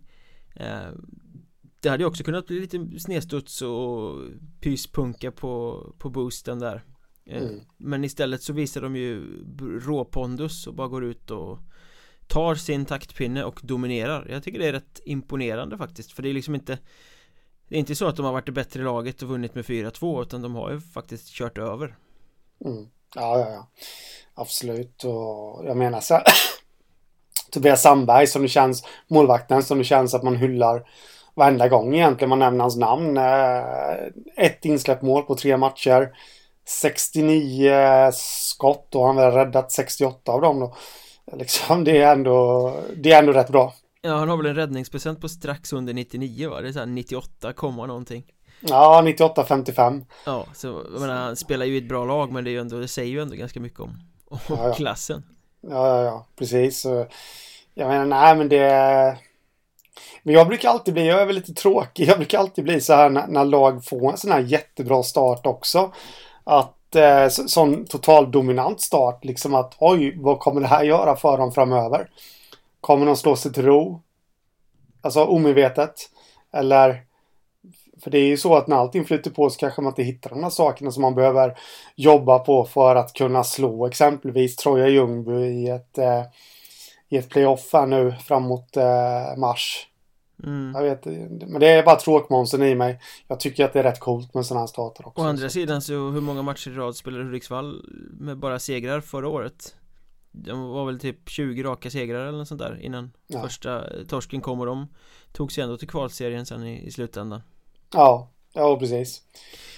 [1.80, 4.22] Det hade ju också kunnat bli lite snedstuds och
[4.62, 6.84] pyspunka på, på boosten där
[7.26, 7.62] Eh, Mm.
[7.78, 9.44] Men istället så visar de ju
[9.80, 11.60] råpondus och bara går ut och
[12.28, 16.34] Tar sin taktpinne och dominerar Jag tycker det är rätt imponerande faktiskt för det är
[16.34, 16.80] liksom inte
[17.68, 20.22] Det är inte så att de har varit det bättre laget och vunnit med 4-2
[20.22, 21.98] utan de har ju faktiskt kört över
[22.66, 22.88] Mm.
[23.16, 23.68] Ja, ja, ja.
[24.34, 25.04] Absolut.
[25.04, 26.24] Och jag menar så här.
[27.54, 30.84] Tobias Sandberg som det känns, målvakten som det känns att man hyllar
[31.36, 33.18] varenda gång egentligen man nämner hans namn.
[33.18, 36.10] Eh, Ett insläppt mål på tre matcher.
[36.66, 37.72] 69
[38.14, 40.76] skott och han har räddat 68 av dem då.
[41.38, 43.74] Liksom, det är ändå, det är ändå rätt bra.
[44.02, 46.62] Ja han har väl en räddningsprocent på strax under 99 va?
[46.62, 48.24] Det är såhär 98, komma någonting
[48.60, 50.06] Ja, 98-55.
[50.26, 52.60] Ja, så jag menar han spelar ju i ett bra lag men det är ju
[52.60, 53.90] ändå, det säger ju ändå ganska mycket om,
[54.28, 54.74] om Ja, ja.
[54.74, 55.24] klassen
[55.70, 56.86] Ja, ja, ja, precis.
[57.74, 59.18] Jag menar, nej men det...
[60.24, 62.94] Men jag brukar alltid bli, jag är väl lite tråkig, jag brukar alltid bli så
[62.94, 65.92] här när, när lag får en sån här jättebra start också.
[66.44, 71.16] Att eh, så, sån total dominant start, liksom att oj, vad kommer det här göra
[71.16, 72.10] för dem framöver?
[72.82, 74.02] Kommer de slå sig till ro?
[75.02, 75.94] Alltså omedvetet?
[76.54, 77.04] Eller?
[78.02, 80.30] För det är ju så att när allting flyter på så kanske man inte hittar
[80.30, 81.58] de här sakerna som man behöver
[81.96, 86.24] jobba på för att kunna slå exempelvis Troja Ljungby i ett, eh,
[87.10, 89.88] i ett playoff här nu framåt eh, mars.
[90.44, 90.72] mm.
[90.76, 91.06] Jag vet
[91.48, 93.00] men det är bara tråkmånsen i mig.
[93.28, 95.22] Jag tycker att det är rätt coolt med sådana här starter också.
[95.22, 97.86] Å andra sidan så hur många matcher i rad spelade Hudiksvall
[98.20, 99.76] med bara segrar förra året?
[100.32, 103.42] De var väl typ 20 raka segrar eller något sånt där innan Ja.
[103.42, 104.88] första torsken kom och de
[105.32, 107.42] tog sig ändå till kvalserien sen i, i slutändan
[107.94, 109.22] Ja, ja precis.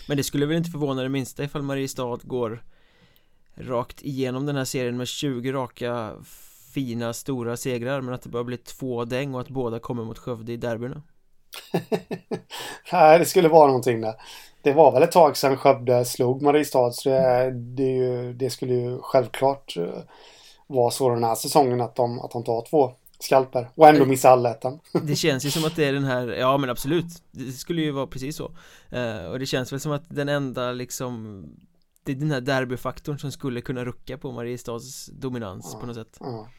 [0.07, 2.63] Men det skulle väl inte förvåna det minsta ifall Mariestad går
[3.55, 6.13] rakt igenom den här serien med 20 raka
[6.73, 10.17] fina stora segrar men att det bara blir två däng och att båda kommer mot
[10.17, 11.01] Skövde i derbyna.
[12.91, 14.13] Nej, det skulle vara någonting där.
[14.61, 18.73] Det var väl ett tag sedan Skövde slog Mariestad så det, det, ju, det skulle
[18.73, 19.99] ju självklart eh,
[20.67, 22.93] vara så den här säsongen att de, att de tar två
[23.25, 24.79] skalper och ändå missa allettan.
[25.03, 27.91] Det känns ju som att det är den här, ja men absolut Det skulle ju
[27.91, 28.51] vara precis så.
[28.93, 31.43] Uh, Och det känns väl som att den enda liksom
[32.03, 35.95] Det är den här derbyfaktorn som skulle kunna rucka på Mariestads dominans ja, på något
[35.95, 36.17] sätt.
[36.19, 36.49] Ja.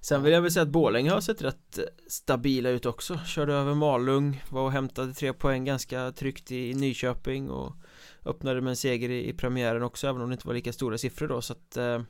[0.00, 3.18] Sen vill jag väl säga att Borlänge har sett rätt stabila ut också.
[3.26, 7.72] Körde över Malung, var och hämtade tre poäng ganska tryggt i Nyköping och
[8.24, 10.98] Öppnade med en seger i, i premiären också även om det inte var lika stora
[10.98, 11.42] siffror då.
[11.42, 12.02] Så att uh,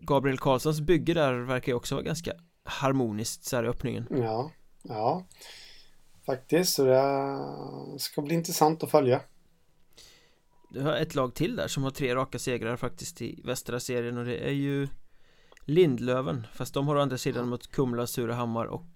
[0.00, 2.32] Gabriel Karlssons bygge där verkar ju också vara ganska
[2.64, 4.06] harmoniskt så här i öppningen.
[4.10, 4.50] Ja,
[4.82, 5.26] ja.
[6.26, 9.20] Faktiskt, så det ska bli intressant att följa.
[10.70, 14.18] Du har ett lag till där som har tre raka segrar faktiskt i västra serien
[14.18, 14.88] och det är ju
[15.64, 18.86] Lindlöven Fast de har å andra sidan mot Kumla, Surahammar och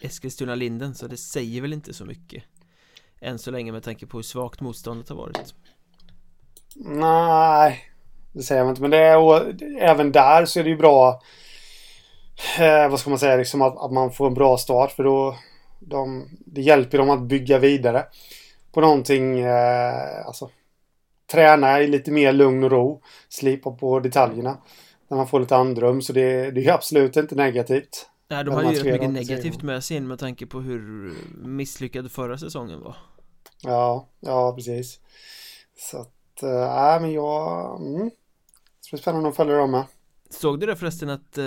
[0.00, 2.44] Eskilstuna-Linden så det säger väl inte så mycket
[3.20, 5.54] Än så länge med tanke på hur svagt motståndet har varit
[6.76, 7.90] Nej
[8.32, 11.22] Det säger man inte men det är även där så är det ju bra
[12.58, 15.36] eh, vad ska man säga, liksom att, att man får en bra start för då
[15.78, 18.06] de, det hjälper dem att bygga vidare
[18.72, 20.50] på någonting, eh, alltså
[21.32, 24.58] träna i lite mer lugn och ro, slipa på detaljerna
[25.08, 28.06] när man får lite andrum så det, det är absolut inte negativt.
[28.28, 31.12] Nej, de hade ju rätt mycket negativt med sig in med tanke på hur
[31.44, 32.96] misslyckad förra säsongen var.
[33.62, 35.00] Ja, ja precis.
[35.76, 38.10] Så att, äh, nej äh, men jag, mm.
[38.82, 39.84] Det blir spännande att följa dem med.
[40.30, 41.44] Såg du det förresten att eh,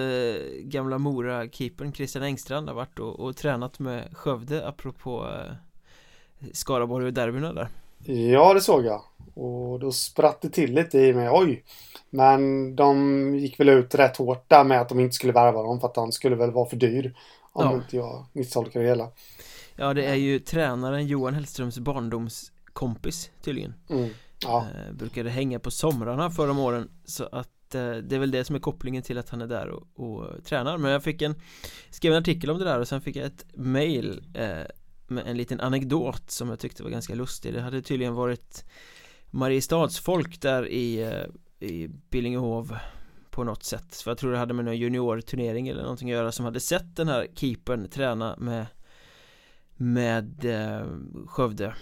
[0.60, 5.54] gamla Mora-keepern Christian Engstrand har varit och, och tränat med Skövde apropå eh,
[6.54, 7.68] Skaraborg och derbyna där?
[8.06, 9.02] Ja, det såg jag.
[9.34, 11.30] Och då spratt det till lite i mig.
[11.32, 11.64] Oj!
[12.10, 15.80] Men de gick väl ut rätt hårt där med att de inte skulle värva dem
[15.80, 17.16] för att han skulle väl vara för dyr.
[17.52, 17.74] Om ja.
[17.74, 19.10] inte jag misstolkar det hela.
[19.76, 23.74] Ja, det är ju tränaren Johan Hellströms barndomskompis tydligen.
[23.90, 24.10] Mm.
[24.44, 24.58] Ja.
[24.60, 28.56] Eh, brukade hänga på somrarna förra åren så att Eh, det är väl det som
[28.56, 30.78] är kopplingen till att han är där och, och tränar.
[30.78, 31.36] Men jag fick en
[31.90, 34.62] Skrev en artikel om det där och sen fick jag ett mail eh,
[35.08, 37.54] Med en liten anekdot som jag tyckte var ganska lustig.
[37.54, 38.66] Det hade tydligen varit
[39.32, 42.78] Mariestadsfolk där i, eh, i Billingehov
[43.30, 43.96] på något sätt.
[43.96, 46.96] För jag tror det hade med någon juniorturnering eller någonting att göra som hade sett
[46.96, 48.66] den här keepern träna med
[49.76, 50.88] Med eh,
[51.28, 51.74] Skövde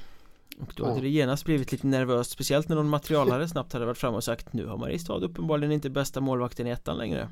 [0.61, 3.97] och då hade det genast blivit lite nervöst Speciellt när någon materialare snabbt hade varit
[3.97, 7.29] fram och sagt Nu har Mariestad uppenbarligen inte bästa målvakten i ettan längre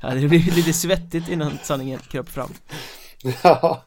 [0.00, 2.50] Ja, det blivit lite svettigt innan sanningen kröp fram
[3.42, 3.84] Ja,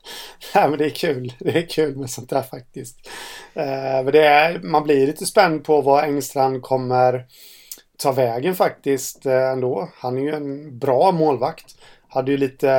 [0.55, 1.33] nej, men det är kul.
[1.39, 3.09] Det är kul med sånt där faktiskt.
[3.53, 7.25] Eh, men det är, man blir lite spänd på vad Engstrand kommer
[7.97, 9.89] ta vägen faktiskt eh, ändå.
[9.95, 11.75] Han är ju en bra målvakt.
[12.12, 12.69] Hade ju lite,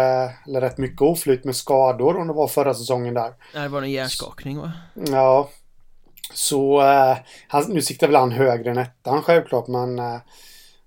[0.46, 3.34] eller rätt mycket oflyt med skador om det var förra säsongen där.
[3.52, 4.72] Det var en hjärnskakning va?
[4.94, 5.50] Ja.
[6.34, 7.16] Så, eh,
[7.48, 10.20] han, nu siktar väl han högre än ettan självklart men eh,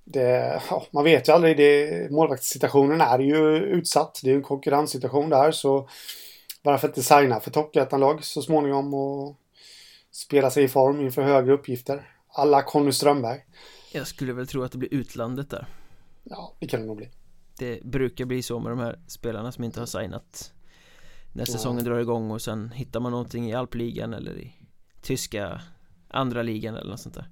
[0.03, 1.57] det, ja, man vet ju aldrig.
[1.57, 4.19] Det, målvaktssituationen är ju utsatt.
[4.23, 5.89] Det är en konkurrenssituation där så
[6.63, 9.35] varför inte signa för toppettan-lag så småningom och
[10.11, 12.09] spela sig i form inför högre uppgifter.
[12.27, 13.39] Alla Conny Strömberg.
[13.91, 15.67] Jag skulle väl tro att det blir utlandet där.
[16.23, 17.09] Ja, det kan det nog bli
[17.57, 20.53] det brukar bli så med de här spelarna som inte har signat
[21.33, 24.53] När säsongen drar igång och sen hittar man någonting i alpligan eller i
[25.01, 25.61] tyska
[26.07, 27.29] andra ligan eller något sånt där.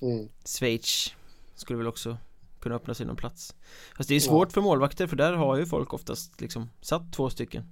[0.00, 0.28] Mm.
[0.44, 1.14] Schweiz
[1.54, 2.16] skulle väl också
[2.60, 3.54] kunna öppna sig någon plats.
[3.96, 4.52] Fast det är svårt ja.
[4.52, 7.64] för målvakter för där har ju folk oftast liksom satt två stycken.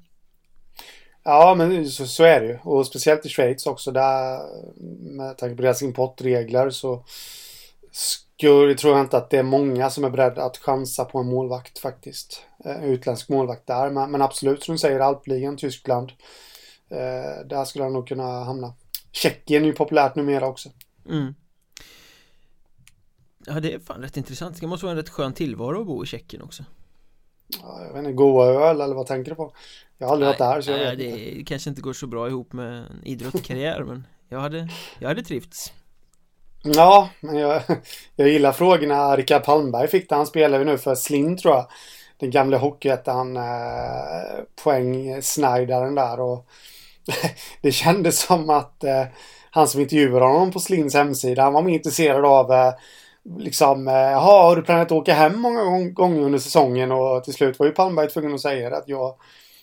[1.22, 2.58] Ja men så, så är det ju.
[2.58, 4.40] Och speciellt i Schweiz också där
[5.16, 7.04] med tanke på deras importregler så
[8.36, 11.26] skulle, tror jag inte att det är många som är beredda att chansa på en
[11.26, 12.42] målvakt faktiskt.
[12.64, 13.90] Eh, utländsk målvakt där.
[13.90, 16.12] Men, men absolut som du säger, alpligan, Tyskland.
[16.88, 18.74] Eh, där skulle han nog kunna hamna.
[19.12, 20.68] Tjeckien är ju populärt numera också.
[21.08, 21.34] Mm.
[23.46, 24.60] Ja, det är fan rätt intressant.
[24.60, 26.64] Det måste vara en rätt skön tillvaro att bo i Tjeckien också.
[27.62, 29.54] Ja, jag vet inte, goa öl eller vad tänker du på?
[29.98, 31.44] Jag har aldrig varit där så jag nej, vet det inte.
[31.44, 34.68] kanske inte går så bra ihop med en idrottskarriär men jag hade,
[34.98, 35.72] jag hade trivts.
[36.62, 37.62] Ja, men jag,
[38.16, 40.14] jag gillar frågorna Rickard Palmberg fick det.
[40.14, 41.66] Han spelar ju nu för Slim tror jag.
[42.18, 43.42] Den gamla Hockeyettan eh,
[44.64, 46.46] poängsnajdaren eh, där och
[47.62, 49.04] det kändes som att eh,
[49.50, 52.72] han som intervjuade honom på Slins hemsida, han var mer intresserad av eh,
[53.38, 56.92] liksom, eh, jaha, har du planerat att åka hem många gånger under säsongen?
[56.92, 59.14] Och till slut var ju Palmberg tvungen att säga att jag,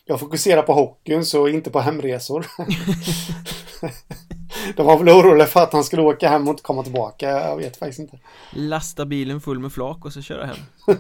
[0.06, 2.46] jag fokuserar på hockeyn så inte på hemresor.
[4.76, 7.30] De var väl oroliga för att han skulle åka hem och inte komma tillbaka.
[7.30, 8.20] Jag vet faktiskt inte.
[8.52, 10.58] Lasta bilen full med flak och så köra hem.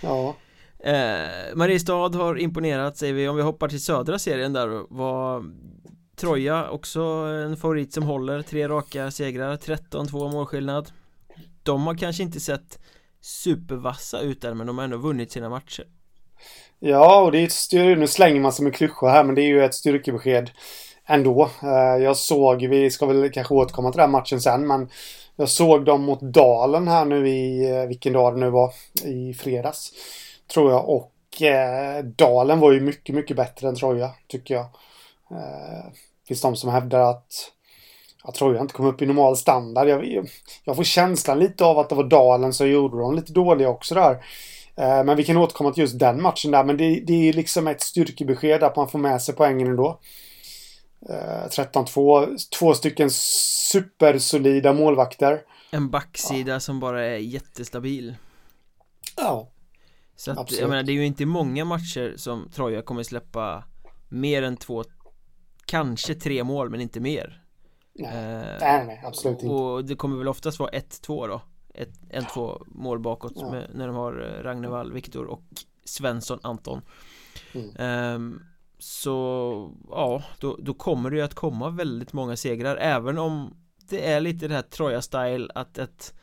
[0.00, 0.34] ja.
[0.78, 5.44] Eh, Mariestad har imponerat säger vi om vi hoppar till södra serien där var
[6.16, 7.00] Troja också
[7.46, 10.90] en favorit som håller tre raka segrar 13-2 målskillnad
[11.62, 12.78] De har kanske inte sett
[13.20, 15.84] supervassa ut där men de har ändå vunnit sina matcher
[16.78, 17.96] Ja, och det är ett styr...
[17.96, 20.50] Nu slänger man sig med klyschor här, men det är ju ett styrkebesked
[21.08, 21.50] ändå.
[21.62, 24.88] Eh, jag såg, vi ska väl kanske återkomma till den matchen sen, men
[25.36, 28.72] jag såg dem mot Dalen här nu i, eh, vilken dag det nu var,
[29.04, 29.92] i fredags.
[30.54, 30.88] Tror jag.
[30.88, 34.64] Och eh, Dalen var ju mycket, mycket bättre än Troja, tycker jag.
[35.30, 35.92] Eh,
[36.28, 37.52] finns de som hävdar att
[38.24, 39.88] jag tror jag inte kom upp i normal standard.
[39.88, 40.28] Jag,
[40.64, 43.94] jag får känslan lite av att det var Dalen som gjorde dem lite dåliga också
[43.94, 44.12] där.
[44.76, 46.64] Eh, men vi kan återkomma till just den matchen där.
[46.64, 49.98] Men det, det är liksom ett styrkebesked att man får med sig poängen ändå.
[51.00, 52.36] 13-2.
[52.58, 55.42] Två stycken supersolida målvakter.
[55.70, 56.60] En backsida ja.
[56.60, 58.16] som bara är jättestabil.
[59.16, 59.48] Ja.
[60.16, 60.60] Så att, Absolut.
[60.60, 63.64] jag menar, det är ju inte många matcher som Troja kommer släppa
[64.08, 64.84] mer än två,
[65.66, 67.42] kanske tre mål, men inte mer.
[67.94, 69.54] Nej, eh, nej, nej, absolut inte.
[69.54, 71.40] Och det kommer väl oftast vara 1-2 då
[71.78, 73.50] ett, en, två mål bakåt ja.
[73.50, 75.44] med, när de har eh, Ragnevall, Viktor och
[75.84, 76.82] Svensson, Anton
[77.52, 78.14] mm.
[78.14, 78.42] um,
[78.78, 83.56] Så ja, då, då kommer det ju att komma väldigt många segrar även om
[83.88, 86.14] det är lite det här Troja-style att ett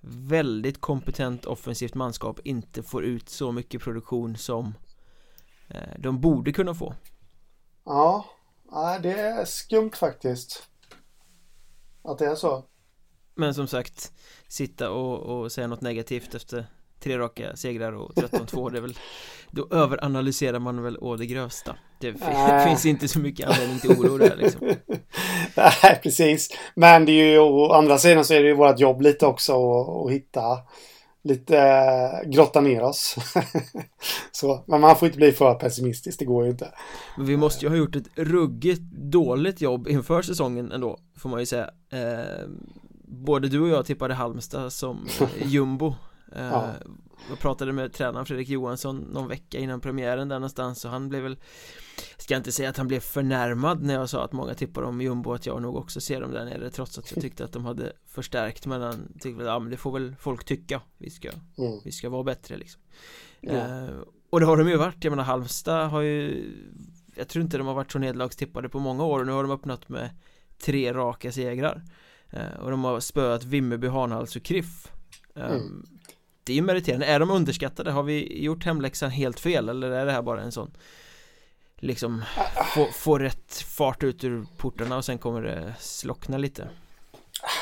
[0.00, 4.74] väldigt kompetent offensivt manskap inte får ut så mycket produktion som
[5.68, 6.94] eh, de borde kunna få.
[7.84, 8.24] Ja,
[9.02, 10.68] det är skumt faktiskt
[12.02, 12.64] Att det är så.
[13.34, 14.12] Men som sagt
[14.48, 16.66] sitta och, och säga något negativt efter
[17.00, 18.94] tre raka segrar och 13-2 det är väl
[19.50, 21.76] Då överanalyserar man väl å det grövsta.
[21.98, 22.14] Det
[22.66, 24.60] finns inte så mycket anledning till oro där liksom.
[25.56, 26.48] Nej precis.
[26.74, 29.52] Men det är ju å andra sidan så är det ju vårt jobb lite också
[30.06, 30.40] att hitta
[31.22, 33.16] Lite äh, grotta ner oss.
[34.32, 36.74] Så, Men man får inte bli för pessimistisk, det går ju inte.
[37.16, 41.40] Men vi måste ju ha gjort ett ruggigt dåligt jobb inför säsongen ändå Får man
[41.40, 41.70] ju säga.
[41.92, 42.48] Eh,
[43.04, 45.94] både du och jag tippade Halmstad som eh, jumbo
[46.34, 46.68] ja.
[46.68, 46.74] Eh,
[47.28, 51.22] jag pratade med tränaren Fredrik Johansson någon vecka innan premiären där någonstans och han blev
[51.22, 51.38] väl
[52.16, 55.32] Ska inte säga att han blev förnärmad när jag sa att många tippar om jumbo
[55.32, 57.92] att jag nog också ser dem där nere trots att jag tyckte att de hade
[58.06, 61.80] förstärkt men han tyckte att ja men det får väl folk tycka Vi ska, mm.
[61.84, 62.80] vi ska vara bättre liksom
[63.40, 63.52] ja.
[63.52, 63.88] eh,
[64.30, 66.44] Och det har de ju varit, jag menar Halmstad har ju
[67.16, 69.52] Jag tror inte de har varit så nedlagstippade på många år och nu har de
[69.52, 70.10] öppnat med
[70.58, 71.84] tre raka segrar
[72.30, 74.92] Eh, och de har spöat Vimmerby, Hanhals och Kriff
[75.34, 75.86] ehm, mm.
[76.50, 77.90] Det är ju meriterande, är de underskattade?
[77.90, 80.70] Har vi gjort hemläxan helt fel eller är det här bara en sån
[81.76, 82.24] Liksom
[82.74, 86.68] få, få rätt fart ut ur portarna och sen kommer det slockna lite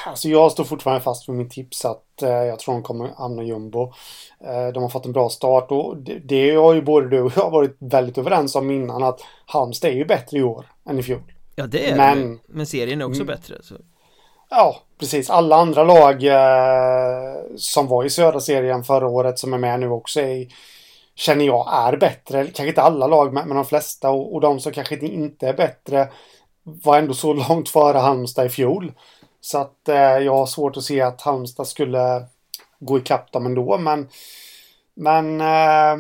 [0.07, 3.42] Alltså jag står fortfarande fast vid min tips att eh, jag tror de kommer hamna
[3.42, 3.92] jumbo.
[4.40, 7.33] Eh, de har fått en bra start och det, det har ju både du och
[7.37, 11.03] jag varit väldigt överens om innan att Halmstad är ju bättre i år än i
[11.03, 11.22] fjol.
[11.55, 13.62] Ja det är men, det, men serien är också mm, bättre.
[13.62, 13.74] Så.
[14.51, 15.31] Ja, precis.
[15.31, 19.89] Alla andra lag eh, som var i södra serien förra året som är med nu
[19.89, 20.47] också är,
[21.15, 22.45] känner jag är bättre.
[22.45, 24.11] Kanske inte alla lag, men, men de flesta.
[24.11, 26.09] Och, och de som kanske inte är bättre
[26.63, 28.93] var ändå så långt före Halmstad i fjol.
[29.41, 32.27] Så att eh, jag har svårt att se att Halmstad skulle
[32.79, 33.79] gå ikapp dem ändå.
[33.79, 34.09] Men,
[34.95, 35.97] men eh,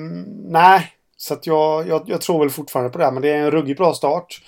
[0.48, 3.10] nej, så att jag, jag, jag, tror väl fortfarande på det.
[3.10, 4.42] Men det är en ruggigt bra start.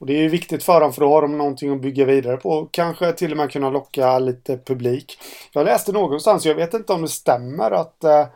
[0.00, 2.36] Och det är ju viktigt för dem för då har de någonting att bygga vidare
[2.36, 2.68] på.
[2.70, 5.18] Kanske till och med kunna locka lite publik.
[5.52, 8.26] Jag läste någonstans, jag vet inte om det stämmer att, eh,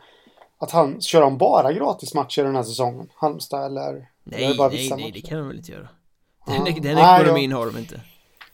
[0.57, 3.09] att han kör de bara gratismatcher den här säsongen?
[3.15, 4.09] Halmstad eller?
[4.23, 5.87] Nej, eller bara nej, nej, det kan de väl inte göra.
[6.45, 6.65] Den, ah.
[6.65, 8.01] den ekonomin jag, har de inte.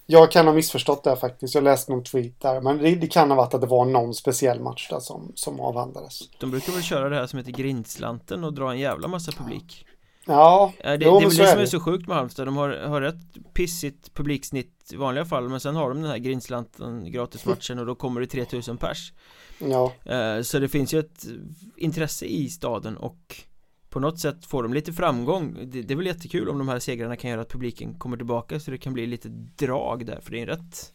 [0.06, 1.56] Jag kan ha missförstått det faktiskt.
[1.56, 2.62] Jag läste någon tweet där.
[2.62, 5.60] Men det, det, kan ha varit att det var någon speciell match där som, som
[5.60, 6.20] avhandlades.
[6.40, 9.86] De brukar väl köra det här som heter grindslanten och dra en jävla massa publik.
[10.32, 13.02] Ja, det, det är väl det som är så sjukt med Halmstad De har, har
[13.02, 17.86] rätt pissigt publiksnitt i vanliga fall Men sen har de den här Grindslanten gratismatchen och
[17.86, 19.14] då kommer det 3000 pers
[19.60, 21.26] Ja eh, Så det finns ju ett
[21.76, 23.36] intresse i staden och
[23.90, 26.80] på något sätt får de lite framgång det, det är väl jättekul om de här
[26.80, 30.32] segrarna kan göra att publiken kommer tillbaka så det kan bli lite drag där för
[30.32, 30.94] det är en rätt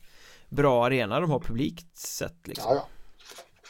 [0.49, 2.65] bra arena de har publikt sett liksom.
[2.69, 2.89] Ja, ja.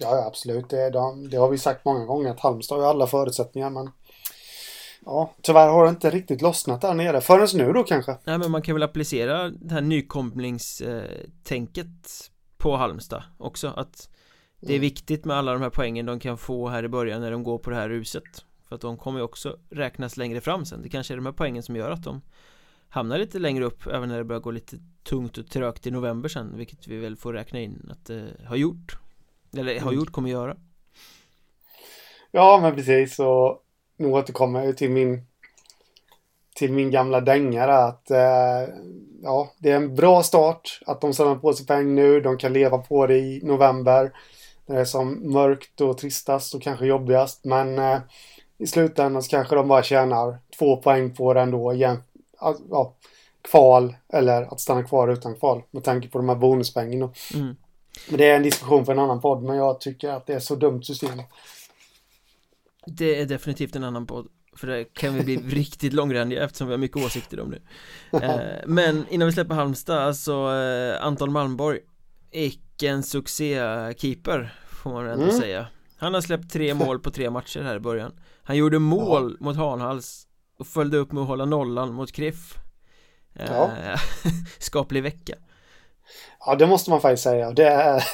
[0.01, 0.71] Ja, absolut.
[0.71, 3.91] Det, de, det har vi sagt många gånger att Halmstad har alla förutsättningar men
[5.07, 7.21] Ja, tyvärr har det inte riktigt lossnat där nere.
[7.21, 8.17] Förrän nu då kanske.
[8.25, 13.73] Nej men man kan väl applicera det här nykomlingstänket på Halmstad också.
[13.77, 14.09] Att
[14.61, 14.81] det är mm.
[14.81, 17.59] viktigt med alla de här poängen de kan få här i början när de går
[17.59, 18.25] på det här huset
[18.69, 20.83] för att de kommer ju också räknas längre fram sen.
[20.83, 22.21] Det kanske är de här poängen som gör att de
[22.89, 26.29] hamna lite längre upp även när det börjar gå lite tungt och trögt i november
[26.29, 28.99] sen vilket vi väl får räkna in att det har gjort.
[29.57, 29.95] Eller har mm.
[29.95, 30.57] gjort, kommer göra.
[32.31, 33.19] Ja men precis.
[33.19, 33.63] Och
[33.97, 35.27] nu återkommer jag till min
[36.55, 38.75] till min gamla dänga att eh,
[39.23, 42.21] ja, det är en bra start att de samlar på sig poäng nu.
[42.21, 44.13] De kan leva på det i november.
[44.67, 47.45] När det är som mörkt och tristast och kanske jobbigast.
[47.45, 47.99] Men eh,
[48.59, 51.73] i slutändan så kanske de bara tjänar två poäng på det ändå.
[51.73, 52.03] Igen,
[52.71, 52.95] ja,
[53.51, 57.03] kval eller att stanna kvar utan kval med tanke på de här bonuspoängen.
[57.35, 57.57] Mm.
[58.09, 60.39] Men det är en diskussion för en annan podd men jag tycker att det är
[60.39, 61.23] så dumt system.
[62.87, 64.29] Det är definitivt en annan podd.
[64.57, 67.61] För det kan vi bli riktigt långrandiga eftersom vi har mycket åsikter om det.
[68.25, 71.81] Eh, Men innan vi släpper Halmstad, alltså eh, Anton Malmborg
[72.31, 75.37] Icke en succékeeper Får man ändå mm.
[75.37, 75.67] säga.
[75.97, 78.13] Han har släppt tre mål på tre matcher här i början.
[78.43, 79.45] Han gjorde mål ja.
[79.45, 80.27] mot Hanhals
[80.59, 82.59] Och följde upp med att hålla nollan mot Kriff.
[83.35, 83.71] Eh, ja.
[84.59, 85.35] Skaplig vecka
[86.47, 87.51] Ja, det måste man faktiskt säga.
[87.51, 88.05] Det är...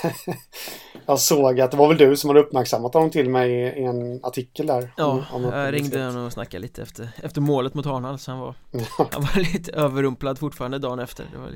[1.07, 4.25] jag såg att det var väl du som hade uppmärksammat honom till mig i en
[4.25, 4.93] artikel där.
[4.97, 8.31] Ja, om, om jag ringde honom och snackade lite efter, efter målet mot Arnhall så
[8.31, 8.55] han var,
[9.11, 11.27] han var lite överrumplad fortfarande dagen efter.
[11.33, 11.51] Det var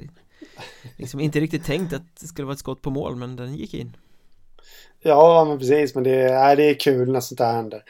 [0.97, 3.75] liksom inte riktigt tänkt att det skulle vara ett skott på mål, men den gick
[3.75, 3.97] in.
[5.03, 7.83] Ja, men precis, men det, är, det är kul när sånt där händer.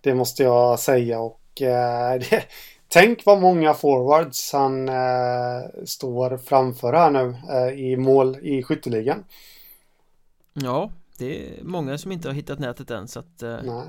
[0.00, 2.44] Det måste jag säga och äh, det,
[2.92, 9.24] Tänk vad många forwards han eh, står framför här nu eh, i mål i skytteligan.
[10.52, 13.82] Ja, det är många som inte har hittat nätet än så att eh.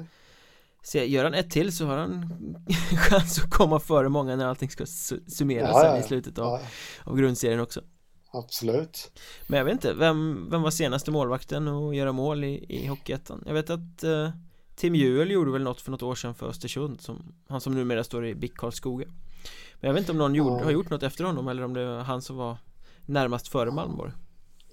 [0.84, 2.30] Se, gör han ett till så har han
[3.10, 4.86] chans att komma före många när allting ska
[5.28, 5.99] summeras ja, ja, ja.
[5.99, 6.60] i slutet av,
[7.04, 7.82] av grundserien också
[8.32, 9.12] Absolut
[9.47, 13.43] Men jag vet inte, vem, vem var senaste målvakten att göra mål i, i Hockeyettan?
[13.45, 14.30] Jag vet att eh,
[14.76, 18.03] Tim Juel gjorde väl något för något år sedan för Östersund som, Han som numera
[18.03, 19.05] står i BIK Karlskoga
[19.80, 21.86] Men jag vet inte om någon gjorde, har gjort något efter honom eller om det
[21.86, 22.57] var han som var
[23.05, 24.11] närmast före Malmborg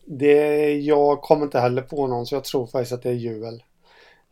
[0.06, 3.62] Det, jag kommer inte heller på någon så jag tror faktiskt att det är Juel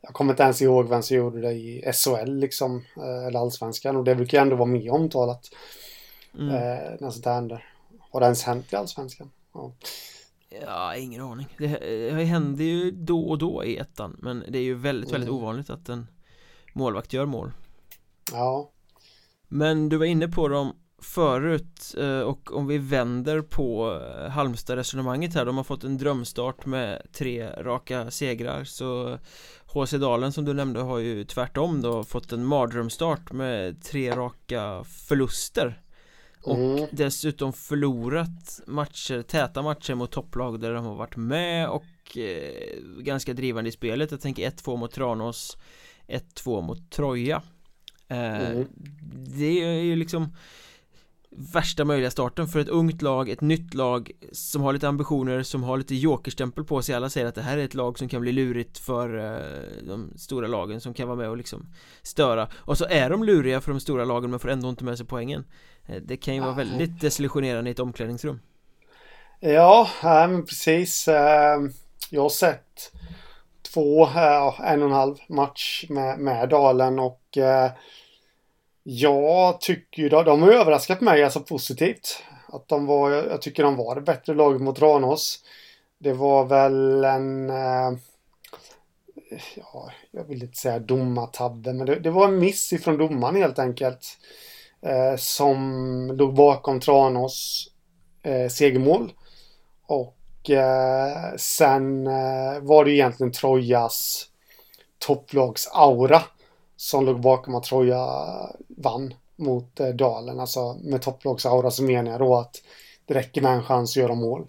[0.01, 3.97] Jag kommer inte ens ihåg vem som gjorde det i SHL liksom eh, Eller Allsvenskan
[3.97, 5.51] och det brukar ändå vara mer omtalat
[6.35, 6.49] mm.
[6.49, 7.67] eh, När sånt här händer
[8.11, 9.31] Har det ens hänt i Allsvenskan?
[9.53, 9.73] Ja.
[10.49, 11.47] Ja, ingen aning.
[11.59, 11.67] Det,
[12.17, 15.41] det händer ju då och då i ettan Men det är ju väldigt, väldigt mm.
[15.41, 16.07] ovanligt att en
[16.73, 17.53] målvakt gör mål.
[18.33, 18.71] Ja.
[19.49, 20.73] Men du var inne på dem
[21.03, 25.45] förut eh, och om vi vänder på eh, Halmstad-resonemanget här.
[25.45, 29.19] De har fått en drömstart med tre raka segrar så
[29.67, 34.85] HC Dalen som du nämnde har ju tvärtom då fått en mardrömstart med tre raka
[34.85, 35.83] förluster
[36.43, 36.89] och mm.
[36.93, 43.35] dessutom förlorat matcher, täta matcher mot topplag där de har varit med och eh, ganska
[43.35, 45.57] drivande i spelet Jag tänker 1-2 mot Tranås
[46.09, 47.43] 1-2 mot Troja
[48.09, 48.67] eh, mm.
[49.27, 50.35] Det är ju liksom
[51.31, 55.63] värsta möjliga starten för ett ungt lag, ett nytt lag som har lite ambitioner, som
[55.63, 56.95] har lite jokerstämpel på sig.
[56.95, 60.13] Alla säger att det här är ett lag som kan bli lurigt för uh, de
[60.17, 61.67] stora lagen som kan vara med och liksom
[62.03, 62.49] störa.
[62.55, 65.07] Och så är de luriga för de stora lagen men får ändå inte med sig
[65.07, 65.45] poängen.
[65.91, 68.41] Uh, Det kan ju vara väldigt desillusionerande i ett omklädningsrum.
[69.41, 71.09] Ja, men precis.
[71.09, 71.73] Ehm,
[72.11, 72.93] Jag har sett
[73.75, 74.07] två,
[74.59, 77.71] en och en halv match med, med Dalen och eh,
[78.91, 82.23] jag tycker ju, de har överraskat mig alltså positivt.
[82.49, 85.39] Att de var, jag tycker de var det bättre laget mot Tranås.
[85.99, 87.99] Det var väl en, eh,
[89.55, 93.59] ja, jag vill inte säga domartabbe, men det, det, var en miss ifrån domaren helt
[93.59, 94.07] enkelt.
[94.83, 97.69] Eh, som låg bakom Tranås
[98.23, 99.13] eh, segermål.
[99.87, 104.27] Och eh, sen eh, var det egentligen Trojas
[104.99, 106.23] topplags-aura
[106.79, 108.07] som låg bakom att Troja
[108.69, 110.41] vann mot eh, Dalen.
[110.41, 112.63] Alltså med topplagsaura så menar jag då att
[113.07, 114.47] det räcker med en chans att göra mål.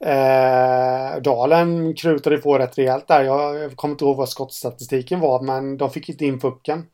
[0.00, 3.22] Eh, Dalen krutade på rätt rejält där.
[3.22, 6.86] Jag, jag kommer inte ihåg vad skottstatistiken var men de fick inte in pucken.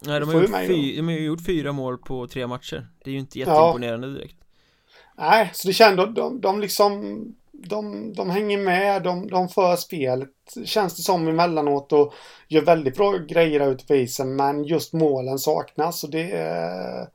[0.00, 2.88] Nej, de har, gjort fy, de har gjort fyra mål på tre matcher.
[3.04, 4.12] Det är ju inte jätteimponerande ja.
[4.12, 4.36] direkt.
[5.18, 7.24] Nej, så det kände de, de liksom
[7.68, 10.28] de, de hänger med, de, de för spelet
[10.64, 12.14] känns det som emellanåt och
[12.48, 17.08] gör väldigt bra grejer ute på isen men just målen saknas och det.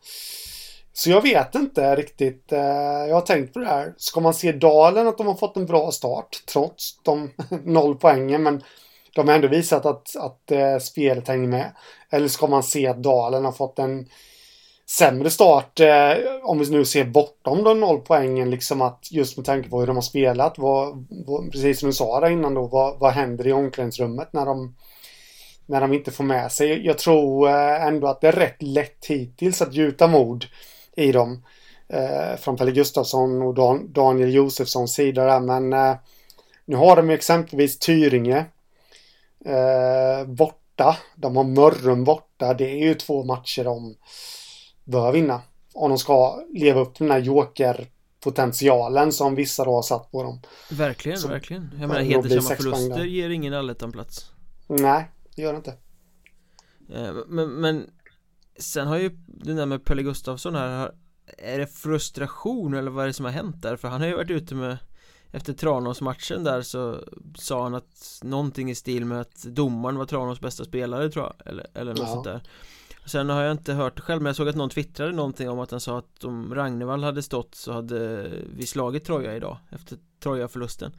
[0.97, 2.51] Så jag vet inte riktigt.
[2.51, 2.59] Eh,
[3.07, 3.93] jag har tänkt på det här.
[3.97, 7.31] Ska man se Dalen att de har fått en bra start trots de
[7.63, 8.63] noll poängen men
[9.15, 11.71] de har ändå visat att, att eh, spelet hänger med.
[12.09, 14.07] Eller ska man se att Dalen har fått en
[14.89, 16.13] sämre start eh,
[16.43, 19.87] om vi nu ser bortom de noll poängen liksom att just med tanke på hur
[19.87, 23.47] de har spelat vad, vad precis som du sa där innan då vad, vad händer
[23.47, 24.75] i omklädningsrummet när de
[25.65, 26.85] när de inte får med sig.
[26.85, 30.45] Jag tror eh, ändå att det är rätt lätt hittills att gjuta mod
[30.95, 31.43] i dem.
[31.89, 35.39] eh, från Pelle Gustafsson och Dan, Daniel Josefssons sida där.
[35.39, 35.95] Men eh,
[36.65, 38.45] nu har de ju exempelvis Tyringe
[39.45, 40.97] eh, borta.
[41.15, 42.53] De har Mörrum borta.
[42.53, 43.95] Det är ju två matcher de
[44.87, 45.41] bör vinna.
[45.73, 50.23] Om de ska leva upp till den här jokerpotentialen som vissa då har satt på
[50.23, 50.39] dem.
[50.71, 51.69] Verkligen, Så, verkligen.
[51.79, 54.31] Jag menar hedersamma förluster ger ingen allettan-plats.
[54.67, 55.73] Nej, det gör det inte.
[56.93, 57.89] Eh, men, men
[58.59, 60.91] sen har ju det där med Pelle Gustafsson här
[61.37, 63.75] Är det frustration eller vad är det som har hänt där?
[63.75, 64.77] För han har ju varit ute med
[65.31, 67.03] Efter Tranås-matchen där så
[67.35, 71.47] sa han att Någonting i stil med att domaren var Tranås bästa spelare tror jag
[71.47, 72.13] Eller, eller något ja.
[72.13, 72.43] sånt där
[73.07, 75.59] Sen har jag inte hört det själv men jag såg att någon twittrade någonting om
[75.59, 79.97] att han sa att om Ragnevall hade stått så hade vi slagit Troja idag efter
[80.23, 80.91] Troja-förlusten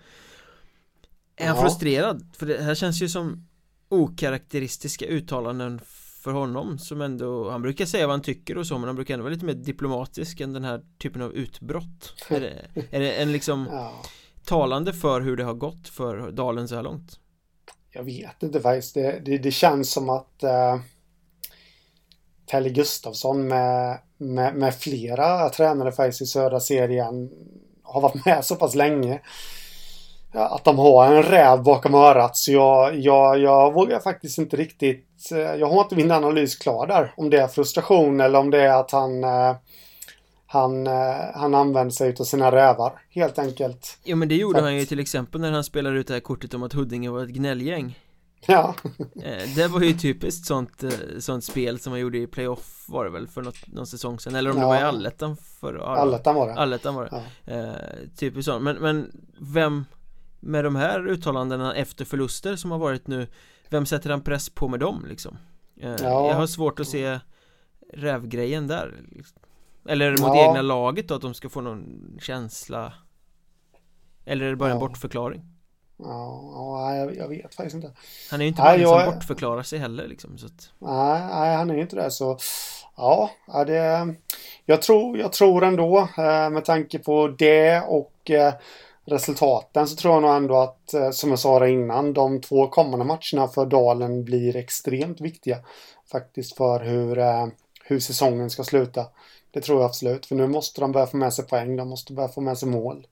[1.36, 1.62] Är han ja.
[1.62, 2.26] frustrerad?
[2.36, 3.48] För det här känns ju som
[3.88, 5.80] okaraktäristiska uttalanden
[6.22, 9.14] för honom som ändå, han brukar säga vad han tycker och så men han brukar
[9.14, 13.12] ändå vara lite mer diplomatisk än den här typen av utbrott Är det, är det
[13.12, 14.02] en liksom ja.
[14.44, 17.18] talande för hur det har gått för Dalen så här långt?
[17.90, 20.80] Jag vet inte faktiskt, det, det, det känns som att uh,
[22.50, 27.30] Pelle Gustafsson med, med, med flera tränare faktiskt i södra serien
[27.82, 29.20] har varit med så pass länge
[30.32, 32.36] att de har en räv bakom örat.
[32.36, 35.32] Så jag, jag, jag vågar faktiskt inte riktigt...
[35.32, 37.12] Eh, jag har inte min analys klar där.
[37.16, 39.24] Om det är frustration eller om det är att han...
[39.24, 39.56] Eh,
[40.50, 40.92] han, eh,
[41.34, 43.98] han använder sig av sina rävar, helt enkelt.
[44.04, 46.54] Jo men det gjorde han ju till exempel när han spelade ut det här kortet
[46.54, 47.98] om att Huddinge var ett gnällgäng.
[48.46, 48.74] Ja.
[49.56, 50.84] det var ju typiskt sånt,
[51.18, 54.34] sånt spel som man gjorde i playoff var det väl för något, någon säsong sedan
[54.34, 54.62] Eller om ja.
[54.62, 57.52] det var i allettan för Allettan var det Allettan var det ja.
[57.52, 59.84] eh, Typiskt sånt, men, men vem
[60.40, 63.26] med de här uttalandena efter förluster som har varit nu
[63.68, 65.38] Vem sätter han press på med dem liksom?
[65.80, 66.28] Eh, ja.
[66.28, 67.20] Jag har svårt att se
[67.92, 69.38] rävgrejen där liksom.
[69.88, 70.48] Eller mot ja.
[70.48, 72.92] egna laget då att de ska få någon känsla
[74.24, 75.57] Eller är det bara en bortförklaring?
[75.98, 77.92] Ja, jag, jag, vet faktiskt inte
[78.30, 79.04] Han är ju inte bara jag...
[79.04, 80.70] som bortförklarar sig heller liksom så att...
[80.78, 82.38] nej, nej, han är ju inte det så
[82.96, 83.30] Ja,
[83.66, 84.14] det
[84.66, 88.54] Jag tror, jag tror ändå eh, med tanke på det och eh,
[89.04, 93.04] resultaten så tror jag nog ändå att, eh, som jag sa innan, de två kommande
[93.04, 95.58] matcherna för Dalen blir extremt viktiga.
[96.10, 97.22] Faktiskt för hur,
[97.84, 99.06] hur säsongen ska sluta.
[99.50, 102.12] Det tror jag absolut, för nu måste de börja få med sig poäng, de måste
[102.12, 103.06] börja få med sig mål.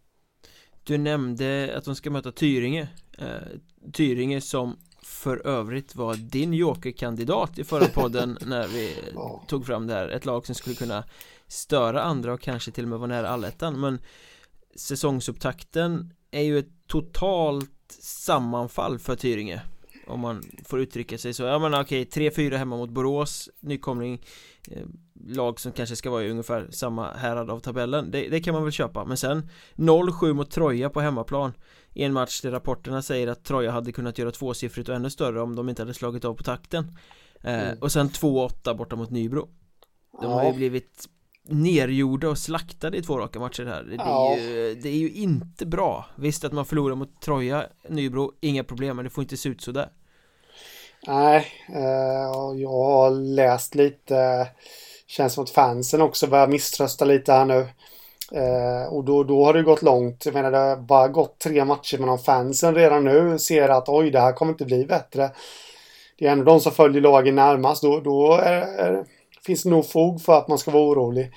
[0.86, 2.88] Du nämnde att de ska möta Tyringe.
[3.18, 3.26] Eh,
[3.92, 9.44] Tyringe som för övrigt var din jokerkandidat i förra podden när vi ja.
[9.48, 10.08] tog fram det här.
[10.08, 11.04] Ett lag som skulle kunna
[11.46, 13.80] störa andra och kanske till och med vara nära allettan.
[13.80, 13.98] Men
[14.76, 19.62] säsongsupptakten är ju ett totalt sammanfall för Tyringe
[20.06, 24.22] om man får uttrycka sig så, ja men okej, 3-4 hemma mot Borås, nykomling
[25.28, 28.62] Lag som kanske ska vara i ungefär samma härad av tabellen, det, det kan man
[28.62, 29.04] väl köpa.
[29.04, 31.52] Men sen 0-7 mot Troja på hemmaplan.
[31.92, 35.40] I en match där rapporterna säger att Troja hade kunnat göra tvåsiffrigt och ännu större
[35.40, 36.96] om de inte hade slagit av på takten.
[37.42, 37.78] Eh, mm.
[37.80, 39.48] Och sen 2-8 borta mot Nybro.
[40.20, 41.08] De har ju blivit
[41.48, 43.82] nergjorda och slaktade i två raka matcher här.
[43.82, 46.06] Det, är ju, det är ju inte bra.
[46.16, 49.60] Visst att man förlorar mot Troja, Nybro, inga problem men det får inte se ut
[49.60, 49.88] sådär
[51.08, 54.48] Nej, eh, jag har läst lite
[55.06, 57.68] Känns som att fansen också börjar misströsta lite här nu.
[58.32, 60.26] Eh, och då, då har det gått långt.
[60.26, 63.38] Jag menar det har bara gått tre matcher men om fansen redan nu.
[63.38, 65.30] Ser att oj det här kommer inte bli bättre.
[66.18, 67.82] Det är ändå de som följer lagen närmast.
[67.82, 69.04] Då, då är, är
[69.46, 71.32] finns det nog fog för att man ska vara orolig.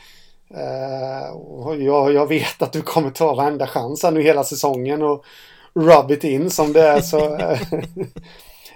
[0.56, 5.26] Eh, jag, jag, vet att du kommer ta varenda chans här nu hela säsongen och
[5.74, 7.20] rub it in som det är så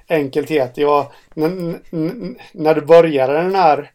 [0.10, 0.82] enkelt heter.
[0.82, 1.06] Jag,
[2.52, 3.92] när du började den här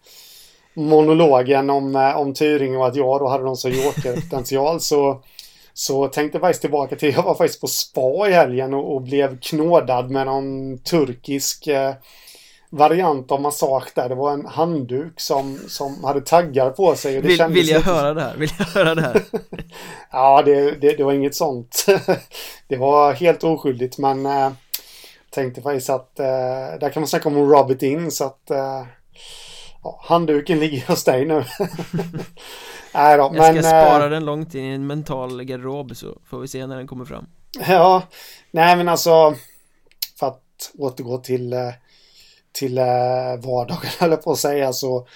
[0.75, 5.23] monologen om, uh, om Tyring och att jag då hade någon som jokerpotential så
[5.79, 9.03] så tänkte jag faktiskt tillbaka till, jag var faktiskt på spa i helgen och, och
[9.03, 11.95] blev knådad med någon turkisk eh,
[12.71, 14.09] variant av massage där.
[14.09, 17.17] Det var en handduk som, som hade taggar på sig.
[17.17, 17.91] Och det vill, vill jag lite...
[17.91, 18.37] höra det här?
[18.37, 19.23] Vill jag höra det här?
[20.13, 21.87] ja, det, det, det, var inget sånt.
[22.69, 24.51] det var helt oskyldigt men eh,
[25.39, 26.27] tänkte faktiskt att eh,
[26.81, 28.87] där kan man snacka om it in så att eh,
[29.83, 31.35] ja, handduken ligger hos dig nu.
[32.95, 36.19] Nej då, jag men, ska spara eh, den långt in i en mental garderob så
[36.31, 37.27] får vi se när den kommer fram.
[37.69, 38.03] Ja,
[38.51, 39.35] nej men alltså
[40.19, 41.71] för att återgå till eh,
[42.53, 45.07] till eh, vardagen eller på att säga så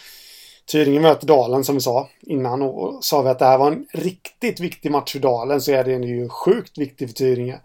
[0.72, 3.86] Tyringe möter Dalen som vi sa innan och sa vi att det här var en
[3.92, 7.60] riktigt viktig match för Dalen så är den ju sjukt viktig för Tyringe.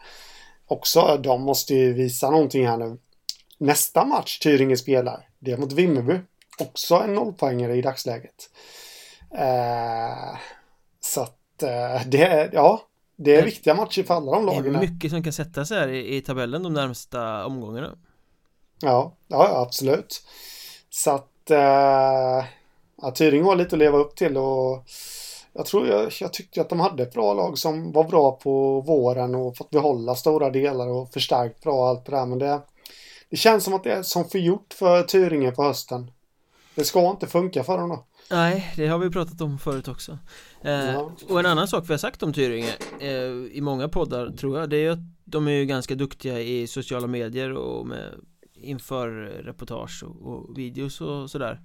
[0.68, 2.98] Också, de måste ju visa någonting här nu.
[3.58, 6.20] Nästa match Tyringe spelar, det är mot Vimmerby.
[6.60, 8.50] Också en nollpoängare i dagsläget.
[9.32, 10.38] Eh,
[11.00, 12.82] Så att eh, det är, ja,
[13.16, 14.74] det är viktiga matcher för alla de lagen.
[14.74, 17.98] Det är mycket som kan sätta sig här i, i tabellen de närmsta omgångarna.
[18.82, 20.24] Ja, ja absolut.
[20.90, 22.46] Så att eh,
[23.02, 24.86] ja, Tyring har lite att leva upp till och
[25.58, 28.82] jag tror jag, jag tyckte att de hade ett bra lag som var bra på
[28.82, 32.26] våren och fått behålla stora delar och förstärkt bra allt det där.
[32.26, 32.62] Men det,
[33.30, 36.12] det känns som att det är som förgjort för Tyringe på hösten.
[36.76, 38.06] Det ska inte funka för dem då.
[38.32, 40.18] Nej, det har vi pratat om förut också
[40.62, 41.12] eh, ja.
[41.30, 43.12] Och en annan sak vi har sagt om Tyringe eh,
[43.52, 46.68] I många poddar tror jag Det är ju att de är ju ganska duktiga i
[46.68, 48.14] sociala medier och med
[48.54, 49.08] Inför
[49.44, 51.62] reportage och, och videos och sådär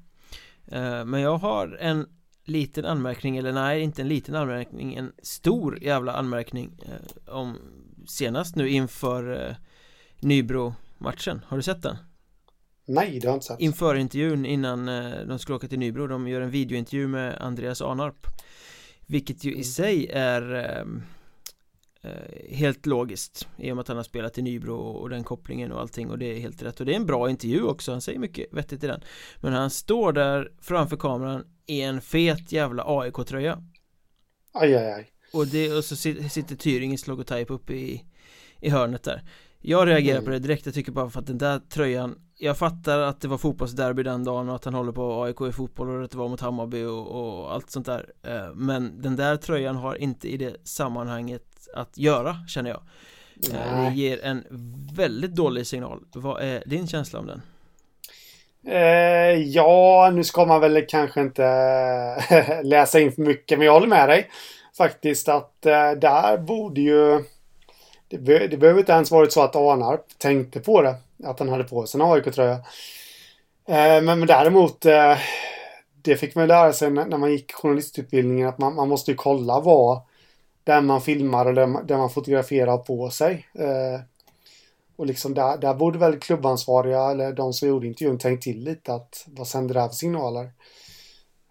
[0.67, 2.07] eh, Men jag har en
[2.45, 7.59] liten anmärkning Eller nej, inte en liten anmärkning En stor jävla anmärkning eh, Om
[8.07, 9.57] senast nu inför eh,
[10.23, 11.41] Nybro-matchen.
[11.47, 11.97] Har du sett den?
[12.87, 13.61] Nej, det har jag inte sett.
[13.61, 16.07] Inför intervjun innan eh, de skulle åka till Nybro.
[16.07, 18.27] De gör en videointervju med Andreas Arnarp.
[19.07, 19.65] Vilket ju i mm.
[19.65, 24.75] sig är eh, eh, Helt logiskt I och med att han har spelat i Nybro
[24.75, 26.81] och den kopplingen och allting och det är helt rätt.
[26.81, 29.01] Och det är en bra intervju också, han säger mycket vettigt i den.
[29.41, 33.59] Men han står där framför kameran i en fet jävla AIK-tröja
[34.55, 35.13] Aj, aj, aj.
[35.33, 38.05] Och, det, och så sitter Tyringens logotyp uppe i,
[38.61, 39.23] i hörnet där.
[39.61, 40.25] Jag reagerar mm.
[40.25, 43.29] på det direkt, jag tycker bara för att den där tröjan jag fattar att det
[43.29, 46.19] var fotbollsderby den dagen och att han håller på AIK i fotboll och att det
[46.19, 48.13] var mot Hammarby och, och, allt sånt där.
[48.23, 52.83] Eh, Men den där tröjan har inte i det sammanhanget att göra känner jag.
[53.53, 53.91] Nej.
[53.91, 54.45] Det ger en
[54.95, 56.05] väldigt dålig signal.
[56.15, 57.43] Vad är din känsla om den?
[58.67, 61.43] Eh, ja, nu ska man väl kanske inte
[62.63, 64.29] läsa in för mycket men jag håller med dig
[64.77, 67.25] Faktiskt att eh, där borde ju
[68.09, 70.95] det, be det behöver inte ens varit så att Arnarp tänkte på det
[71.25, 72.55] att han hade på sig en AIK-tröja.
[73.69, 75.19] Eh, men, men däremot, eh,
[76.03, 79.17] det fick man lära sig när, när, man gick journalistutbildningen att man, man måste ju
[79.17, 80.01] kolla vad
[80.65, 83.47] den man filmar och den, den man fotograferar på sig.
[83.59, 84.01] Eh,
[85.03, 88.95] och liksom där, där borde väl klubbansvariga eller de som gjorde intervjun tänkt till lite
[88.95, 90.45] att vad sänder det här för signaler?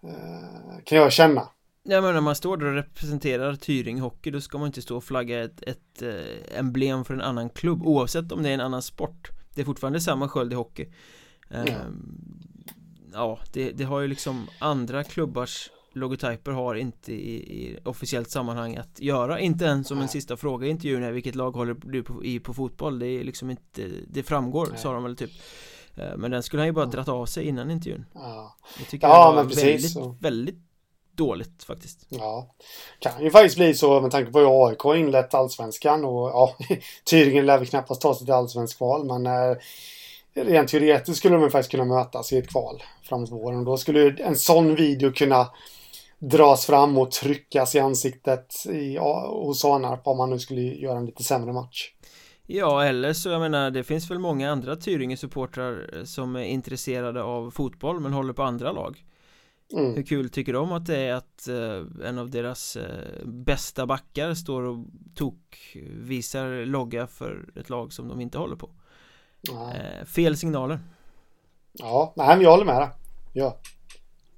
[0.02, 1.48] Eh, kan jag känna.
[1.82, 4.96] Ja men när man står där och representerar Tyring Hockey då ska man inte stå
[4.96, 8.60] och flagga ett, ett eh, emblem för en annan klubb oavsett om det är en
[8.60, 10.88] annan sport det är fortfarande samma sköld i hockey
[11.48, 12.42] ja, ehm,
[13.12, 18.76] ja det, det, har ju liksom andra klubbars logotyper har inte i, i, officiellt sammanhang
[18.76, 19.40] att göra.
[19.40, 22.40] Inte ens som en sista fråga i intervjun är vilket lag håller du på, i
[22.40, 22.98] på fotboll?
[22.98, 24.78] Det är liksom inte Det framgår Nej.
[24.78, 25.30] sa de väl typ.
[25.96, 28.06] Ehm, Men den skulle han ju bara dratt av sig innan intervjun.
[28.14, 28.56] Ja,
[28.90, 30.58] tycker ja, var men väldigt, väldigt
[31.14, 32.06] dåligt faktiskt.
[32.08, 32.54] Ja.
[32.98, 36.56] Kan ju faktiskt bli så med tanke på hur AIK har inlett allsvenskan och ja
[37.04, 39.56] Tyringen lär vi knappast ta sig till allsvensk kval men eh,
[40.34, 43.58] Rent teoretiskt skulle de faktiskt kunna mötas i ett kval framåt våren.
[43.58, 45.50] Och då skulle en sån video kunna
[46.22, 48.98] dras fram och tryckas i ansiktet i,
[49.28, 51.92] hos Arnarp om man nu skulle göra en lite sämre match.
[52.46, 57.50] Ja, eller så jag menar det finns väl många andra Tyringe-supportrar som är intresserade av
[57.50, 59.04] fotboll men håller på andra lag.
[59.72, 59.94] Mm.
[59.94, 64.34] Hur kul tycker de att det är att eh, en av deras eh, bästa backar
[64.34, 68.70] står och tok visar logga för ett lag som de inte håller på?
[69.50, 70.80] Eh, fel signaler.
[71.72, 72.88] Ja, nej men jag håller med dig.
[73.32, 73.56] Ja.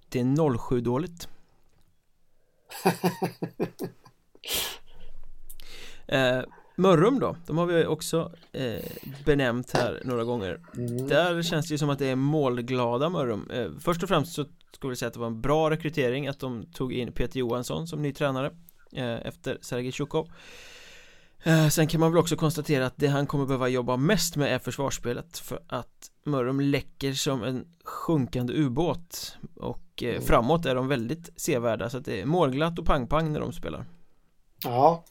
[0.08, 1.28] Det är 07 dåligt.
[6.08, 6.42] eh,
[6.76, 8.84] Mörrum då, de har vi också eh,
[9.24, 10.60] benämnt här några gånger.
[10.76, 11.08] Mm.
[11.08, 13.50] Där känns det ju som att det är målglada Mörrum.
[13.50, 16.40] Eh, Först och främst så skulle jag säga att det var en bra rekrytering att
[16.40, 18.50] de tog in Peter Johansson som ny tränare
[18.92, 20.28] eh, Efter Sergej Tjukov.
[21.42, 24.54] Eh, Sen kan man väl också konstatera att det han kommer behöva jobba mest med
[24.54, 29.36] är försvarsspelet För att Mörrum läcker som en sjunkande ubåt.
[29.56, 30.22] Och eh, mm.
[30.22, 33.84] framåt är de väldigt sevärda så att det är målglatt och pang-pang när de spelar
[34.64, 35.04] Ja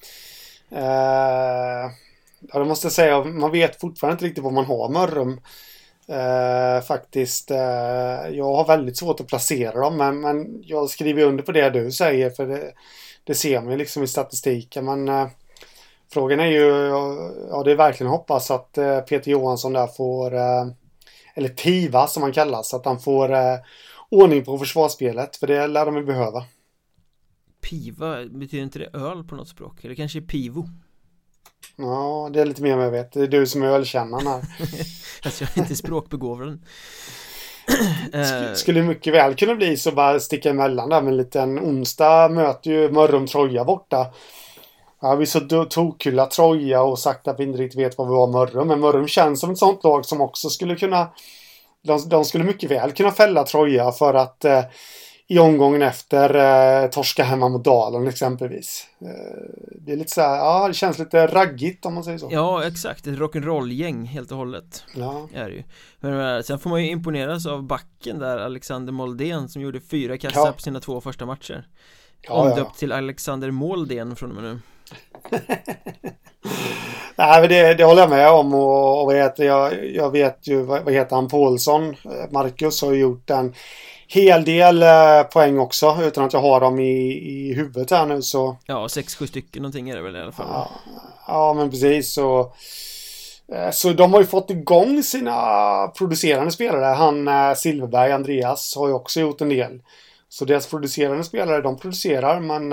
[0.76, 1.92] Eh,
[2.40, 3.24] ja, det måste jag säga.
[3.24, 5.40] Man vet fortfarande inte riktigt vad man har Mörrum.
[6.08, 7.52] Eh, faktiskt.
[7.52, 11.70] Eh, jag har väldigt svårt att placera dem, men, men jag skriver under på det
[11.70, 12.72] du säger, för det,
[13.24, 14.86] det ser man ju liksom i statistiken.
[14.86, 15.28] Men eh,
[16.14, 16.88] frågan är ju,
[17.50, 20.68] ja det är verkligen hoppas att eh, Peter Johansson där får, eh,
[21.36, 23.30] eller TIVA som han kallas, att han får
[24.14, 26.43] ordning på försvarsspelet, för det lär de ju behöva.
[27.61, 29.84] Piva, betyder inte det öl på något språk?
[29.84, 30.70] Eller kanske pivo?
[31.76, 33.11] Ja, det är lite mer än jag vet.
[33.11, 34.41] Det är du som är ölkännaren här.
[35.24, 36.59] alltså jag är inte språkbegåvad.
[38.26, 42.30] Sk skulle mycket väl kunna bli så bara sticka emellan där med en liten onsdag
[42.30, 44.14] möter ju Mörrum Troja borta.
[45.01, 48.28] Ja, vi så tokhylla Troja och sagt att vi inte riktigt vet vad vi har
[48.28, 48.68] Mörrum.
[48.68, 51.07] Men Mörrum känns som ett sånt lag som också skulle kunna...
[51.84, 54.64] De, de skulle mycket väl kunna fälla Troja för att eh,
[55.28, 56.36] i omgången efter
[56.84, 58.88] eh, torska hemma mot Dalen exempelvis.
[59.02, 59.08] Eh,
[59.86, 62.30] det är lite så här, ja det känns lite raggigt om man säger så.
[62.32, 65.28] Ja exakt, ett rock'n'roll-gäng helt och hållet Ja.
[65.34, 65.64] är det ju
[66.00, 70.18] Men eh, sen får man ju imponeras av backen där, Alexander Moldén som gjorde fyra
[70.18, 70.52] kassar Ja.
[70.52, 71.68] på sina två första matcher
[72.22, 72.74] Ja, Omdöpt ja.
[72.78, 74.60] till Alexander Moldén från och med nu
[77.16, 80.62] Nej, men det, det håller jag med om och, och heter, jag, jag vet ju,
[80.62, 83.54] vad, vad heter han, Paulsson, Eh, Marcus har gjort en
[84.08, 88.22] hel del eh, poäng också utan att jag har dem i, i huvudet här nu
[88.22, 90.70] så Ja, sex, sju stycken någonting är det väl i alla fall Ja,
[91.28, 92.14] ja men precis.
[92.14, 92.54] Så,
[93.54, 96.86] eh, så de har ju fått igång sina producerande spelare.
[96.86, 99.82] Han Silverberg, Andreas, har ju också gjort en del.
[100.30, 102.72] Så deras producerande spelare, de producerar men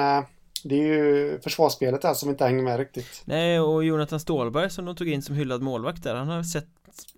[0.65, 3.23] det är ju försvarsspelet där som inte hänger med riktigt.
[3.25, 6.69] Nej, och Jonathan Stålberg som de tog in som hyllad målvakt där Han har sett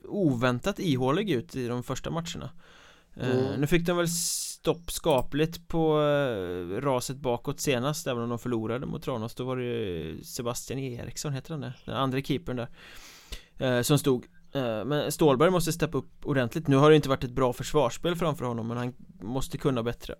[0.09, 2.51] oväntat ihålig ut i de första matcherna
[3.17, 3.61] Eh, Mm.
[3.61, 8.87] Nu fick de väl stopp skapligt på eh, raset bakåt senast Även om de förlorade
[8.87, 11.75] mot Tranås Då var det ju Sebastian Eriksson, heter han det?
[11.85, 12.69] Den andra keepern där
[13.59, 14.25] eh, Som stod
[14.87, 18.45] Men Stålberg måste steppa upp ordentligt Nu har det inte varit ett bra försvarsspel framför
[18.45, 20.15] honom Men han måste kunna bättre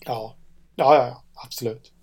[0.00, 0.36] Ja,
[0.74, 1.93] ja, ja, ja absolut.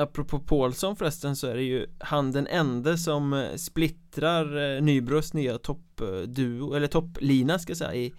[0.00, 5.34] Apropå Paulsson förresten så är det ju han den ende som eh, splittrar eh, Nybros
[5.34, 8.14] nya toppduo, eller topplina ska jag säga i,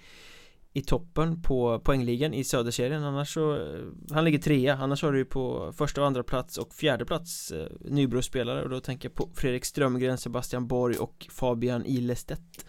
[0.74, 3.04] i toppen på poängligan i söderserien.
[3.04, 3.62] Annars så eh,
[4.12, 7.54] Han ligger trea, annars har du ju på första och andra plats och fjärde plats
[7.80, 8.64] Nybros spelare.
[8.64, 12.66] Och då tänker jag på Fredrik Strömgren, Sebastian Borg och Fabian Ilestedt.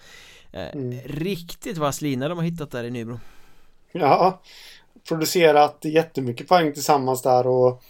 [0.52, 1.00] Mm.
[1.04, 3.20] Riktigt vass lina de har hittat där i Nybro.
[3.92, 4.42] Ja,
[5.08, 7.82] producerat jättemycket poäng tillsammans där och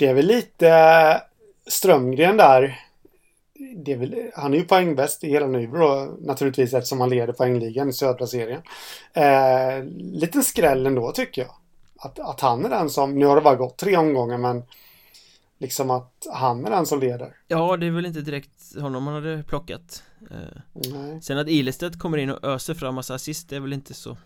[0.00, 1.16] det är väl lite eh,
[1.66, 2.80] Strömgren där.
[3.86, 7.92] Är väl, han är ju poängbäst i hela Nybro naturligtvis eftersom han leder poängligan i
[7.92, 8.62] södra serien.
[9.12, 11.50] Eh, liten skräll ändå tycker jag.
[11.98, 14.62] Att, att han är den som, nu har det bara gått tre omgångar men
[15.58, 17.36] liksom att han är den som leder.
[17.48, 21.22] Ja, det är väl inte direkt honom man hade plockat eh, Nej.
[21.22, 24.16] Sen att Ilestedt kommer in och öser fram massa assist det är väl inte så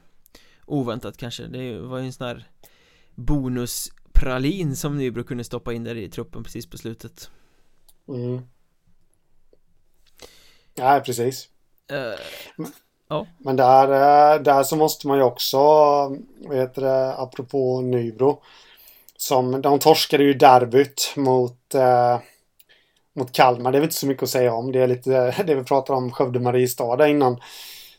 [0.67, 2.49] oväntat kanske Det var ju en sån här
[4.15, 7.31] bonuspralin som Nybro kunde stoppa in där i truppen precis på slutet
[8.09, 8.43] Mm.
[10.77, 11.49] Nej, precis.
[11.91, 12.21] Eh,
[13.39, 15.59] Men där, eh, där så måste man ju också,
[16.39, 18.43] vad heter det, apropå Nybro.
[19.17, 22.19] Som, de torskade ju derbyt mot, eh,
[23.17, 23.73] mot Kalmar.
[23.73, 24.73] Det är väl inte så mycket att säga om.
[24.73, 27.41] Det är lite det vi pratade om Skövde-Mariestad där innan.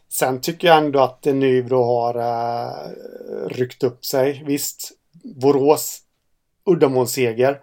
[0.10, 4.44] Sen tycker jag ändå att Nybro har eh, ryckt upp sig.
[4.46, 4.92] Visst,
[5.24, 6.05] Borås
[6.66, 7.62] uddamålsseger.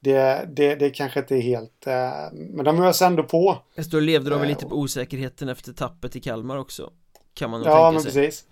[0.00, 1.86] Det, det, det kanske inte är helt...
[1.86, 3.58] Eh, men de öser ändå på.
[3.90, 6.90] Då levde de väl Eh, lite på osäkerheten efter tappet i Kalmar också
[7.34, 8.44] Kan man nog Ja, tänka men sig precis.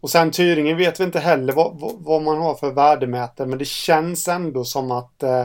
[0.00, 3.58] Och sen Tyringen vet vi inte heller vad, vad, vad man har för värdemätare, men
[3.58, 5.44] det känns ändå som att eh,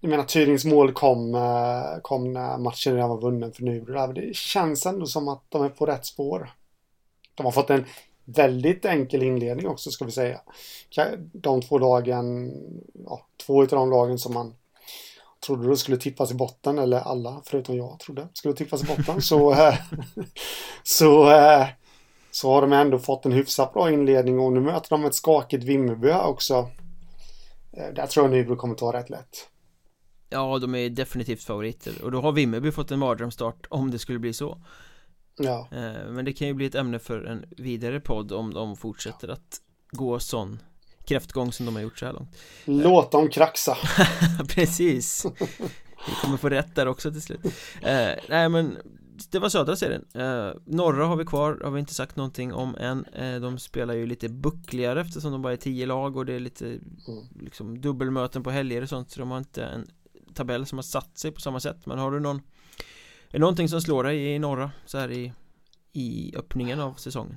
[0.00, 3.92] jag menar Tyrings mål kom, eh, kom när matchen redan var vunnen för Nybro.
[3.94, 4.12] där.
[4.12, 6.50] Det känns ändå som att de är på rätt spår.
[7.34, 7.84] De har fått en
[8.24, 10.40] väldigt enkel inledning också ska vi säga.
[11.32, 12.52] De två lagen,
[13.04, 14.54] ja, två utav de lagen som man
[15.46, 19.22] trodde då skulle tippas i botten, eller alla förutom jag trodde skulle tippas i botten,
[19.22, 19.74] så, eh,
[20.82, 21.66] så, eh,
[22.30, 25.64] så har de ändå fått en hyfsat bra inledning och nu möter de ett skakigt
[25.64, 26.70] Vimmerby också.
[27.72, 29.48] Eh, Där tror jag Nybro kommer ta rätt lätt.
[30.30, 34.18] Ja, de är definitivt favoriter och då har Vimmerby fått en mardrömsstart om det skulle
[34.18, 34.58] bli så
[35.38, 38.76] Ja, Eh, Men det kan ju bli ett ämne för en vidare podd om de
[38.76, 39.60] fortsätter att
[39.90, 40.58] gå sån
[41.06, 42.36] kräftgång som de har gjort så här långt.
[42.64, 43.76] Låt dem kraxa.
[44.48, 45.26] Precis.
[46.06, 47.40] Vi kommer få rätt där också till slut.
[47.82, 48.76] Eh, Nej men
[49.30, 50.04] det var södra serien.
[50.14, 53.04] Eh, Norra har vi kvar, har vi inte sagt någonting om än.
[53.04, 56.40] Eh, De spelar ju lite buckligare eftersom de bara är tio lag och det är
[56.40, 56.78] lite
[57.40, 59.86] liksom dubbelmöten på helger och sånt så de har inte en
[60.34, 61.86] tabell som har satt sig på samma sätt.
[61.86, 62.40] Men har du någon
[63.34, 65.32] är det någonting som slår dig i norra så här i
[65.92, 67.36] i öppningen av säsongen?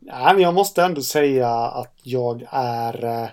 [0.00, 3.28] Nej, men jag måste ändå säga att jag är eh,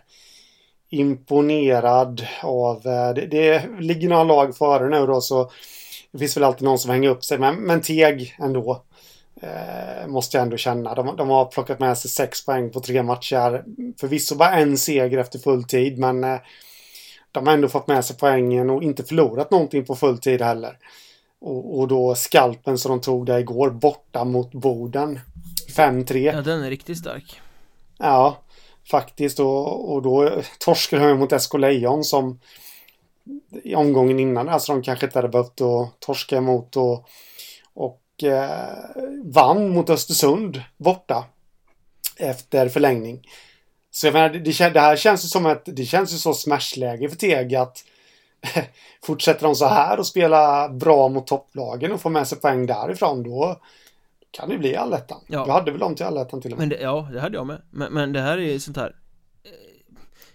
[0.89, 2.87] imponerad av...
[2.87, 5.51] Eh, det, det ligger några lag före nu då så
[6.11, 7.37] det finns väl alltid någon som hänger upp sig.
[7.37, 8.83] Men, men Teg ändå.
[9.41, 10.95] Eh, måste jag ändå känna.
[10.95, 13.63] De, de har plockat med sig sex poäng på tre matcher.
[13.99, 16.39] Förvisso bara en seger efter full tid men eh,
[17.31, 20.77] de har ändå fått med sig poängen och inte förlorat någonting på full tid heller.
[21.41, 25.19] Och, och då skalpen som de tog där igår borta mot Boden.
[25.75, 26.17] 5-3.
[26.17, 27.41] Ja den är riktigt stark
[27.99, 28.37] Ja,
[28.91, 29.39] faktiskt.
[29.39, 32.39] Och, och då torskade de mot SK Lejon som
[33.63, 37.09] i omgången innan, alltså de kanske inte hade behövt att torska emot och,
[37.73, 38.77] och eh,
[39.23, 41.25] vann mot Östersund borta
[42.17, 43.27] efter förlängning.
[43.91, 47.09] Så jag menar, det, det här känns ju som ett, det känns ju så smashläge
[47.09, 47.83] för Teg att
[49.03, 53.23] fortsätter de så här och spela bra mot topplagen och få med sig poäng därifrån
[53.23, 53.61] då
[54.31, 55.21] kan det bli allettan.
[55.27, 55.45] Ja.
[55.45, 56.67] Du hade väl dem till allettan till och med?
[56.67, 57.61] Men det, ja, det hade jag med.
[57.69, 58.95] Men, men det här är ju sånt här
[59.43, 59.51] eh,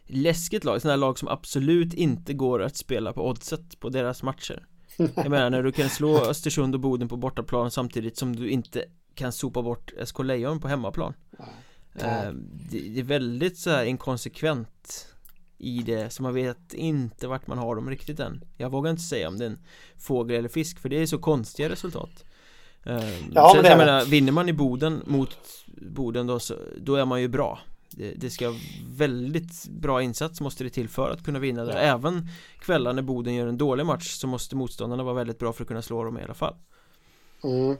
[0.06, 4.22] läskigt lag, sådana här lag som absolut inte går att spela på oddset på deras
[4.22, 4.66] matcher.
[4.96, 8.84] Jag menar när du kan slå Östersund och Boden på bortaplan samtidigt som du inte
[9.14, 11.14] kan sopa bort SK Lejon på hemmaplan.
[11.38, 11.44] Ja.
[12.00, 12.32] Eh,
[12.70, 15.13] det, är väldigt så här inkonsekvent
[15.58, 19.02] i det så man vet inte vart man har dem riktigt än Jag vågar inte
[19.02, 19.58] säga om det är en
[19.98, 22.24] fågel eller fisk för det är så konstiga resultat
[22.86, 26.96] eh, ja, Sen men jag menar, vinner man i Boden mot Boden då, så, då
[26.96, 27.58] är man ju bra
[27.90, 28.54] det, det ska
[28.88, 31.78] väldigt bra insats måste det till för att kunna vinna där ja.
[31.78, 32.28] Även
[32.58, 35.68] kvällar när Boden gör en dålig match så måste motståndarna vara väldigt bra för att
[35.68, 36.54] kunna slå dem i alla fall
[37.44, 37.76] mm.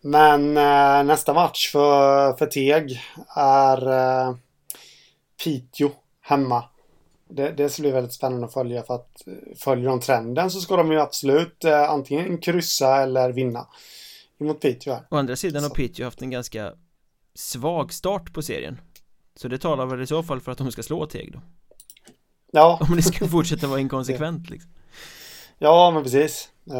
[0.00, 3.02] Men eh, nästa match för, för Teg
[3.36, 4.34] är eh,
[5.44, 5.90] Piteå
[6.20, 6.64] hemma.
[7.28, 10.60] Det, det ska bli väldigt spännande att följa för att eh, följer de trenden så
[10.60, 13.66] ska de ju absolut eh, antingen kryssa eller vinna
[14.40, 15.02] emot Piteå här.
[15.10, 16.72] Å andra sidan har Piteå haft en ganska
[17.34, 18.80] svag start på serien.
[19.36, 21.40] Så det talar väl i så fall för att de ska slå Teg då.
[22.50, 22.78] Ja.
[22.90, 24.70] Om det ska fortsätta vara inkonsekvent liksom.
[25.58, 26.48] Ja, men precis.
[26.70, 26.76] Uh,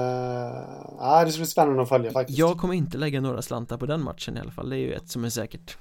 [0.98, 2.38] ja, det ska bli spännande att följa faktiskt.
[2.38, 4.70] Jag kommer inte lägga några slantar på den matchen i alla fall.
[4.70, 5.76] Det är ju ett som är säkert.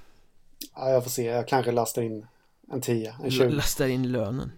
[0.75, 1.25] Ja, jag får se.
[1.25, 2.25] Jag kanske lastar in
[2.71, 3.49] en 10, en 20.
[3.49, 4.51] Lastar in lönen.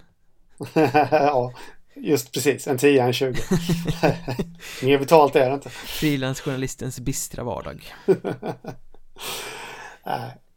[1.11, 1.53] ja,
[1.95, 2.67] just precis.
[2.67, 3.41] En 10, en 20.
[4.83, 5.69] Mer betalt är det inte.
[5.69, 7.93] Frilansjournalistens bistra vardag.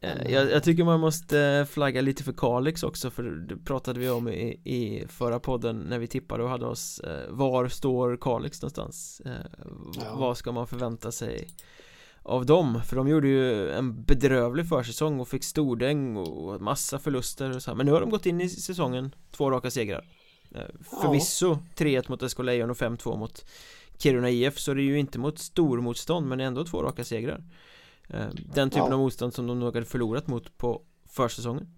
[0.02, 4.10] Eh, jag, jag, tycker man måste flagga lite för Kalix också för det pratade vi
[4.10, 8.62] om i, i förra podden när vi tippade och hade oss eh, Var står Kalix
[8.62, 9.22] någonstans?
[9.26, 9.32] Eh,
[10.04, 10.16] ja.
[10.16, 11.48] Vad ska man förvänta sig
[12.22, 12.82] av dem?
[12.86, 17.70] För de gjorde ju en bedrövlig försäsong och fick stordäng och massa förluster och så
[17.70, 17.76] här.
[17.76, 20.04] Men nu har de gått in i säsongen två raka segrar
[21.00, 23.44] Förvisso 3-1 mot SK Lejon och 5-2 mot
[23.98, 27.44] Kiruna IF så det är ju inte mot stormotstånd men ändå två raka segrar
[28.14, 31.68] Eh, den typen av motstånd som de nog hade förlorat mot på försäsongen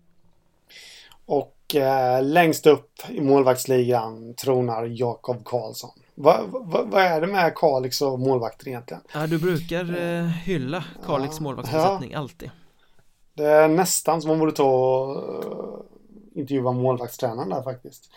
[1.27, 7.55] Och eh, längst upp i målvaktsligan tronar Jakob Karlsson Vad va, va är det med
[7.55, 9.03] Kalix och målvakter egentligen?
[9.15, 11.43] Ja, du brukar eh, hylla Kalix ja.
[11.43, 12.19] målvaktsbesättning ja.
[12.19, 12.51] alltid
[13.35, 15.81] Det är nästan som man borde ta och uh,
[16.35, 18.11] intervjua målvaktstränaren där faktiskt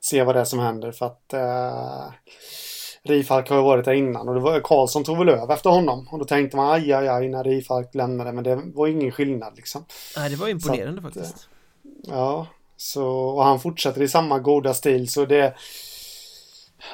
[0.00, 2.12] Se vad det är som händer för att uh,
[3.02, 6.08] Rifalk har ju varit där innan och det var Karlsson tog väl över efter honom.
[6.10, 9.56] Och då tänkte man aj, aj, aj när Rifalk lämnade men det var ingen skillnad
[9.56, 9.84] liksom.
[10.16, 11.48] Nej, det var imponerande att, faktiskt.
[12.08, 12.46] Ja,
[12.76, 15.54] så och han fortsätter i samma goda stil så det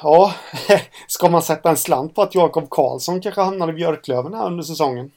[0.03, 0.35] Ja,
[1.07, 4.62] ska man sätta en slant på att Jakob Karlsson kanske hamnar i Björklöven här under
[4.62, 5.11] säsongen?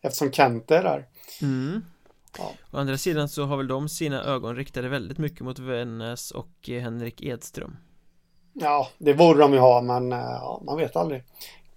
[0.00, 1.06] Eftersom Kent är där.
[1.42, 1.84] Mm.
[2.38, 2.52] Ja.
[2.72, 6.50] Å andra sidan så har väl de sina ögon riktade väldigt mycket mot Vännäs och
[6.66, 7.76] Henrik Edström.
[8.52, 11.22] Ja, det borde de ju ha, men eh, ja, man vet aldrig.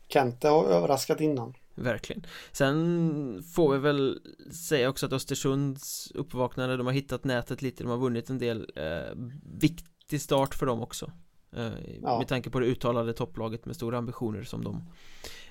[0.08, 1.54] Kente har överraskat innan.
[1.78, 2.26] Verkligen.
[2.52, 4.20] Sen får vi väl
[4.52, 8.72] säga också att Östersunds uppvaknande, de har hittat nätet lite, de har vunnit en del
[8.76, 9.16] eh,
[9.60, 11.12] viktig start för dem också.
[11.56, 11.72] Eh,
[12.02, 12.18] ja.
[12.18, 14.90] Med tanke på det uttalade topplaget med stora ambitioner som de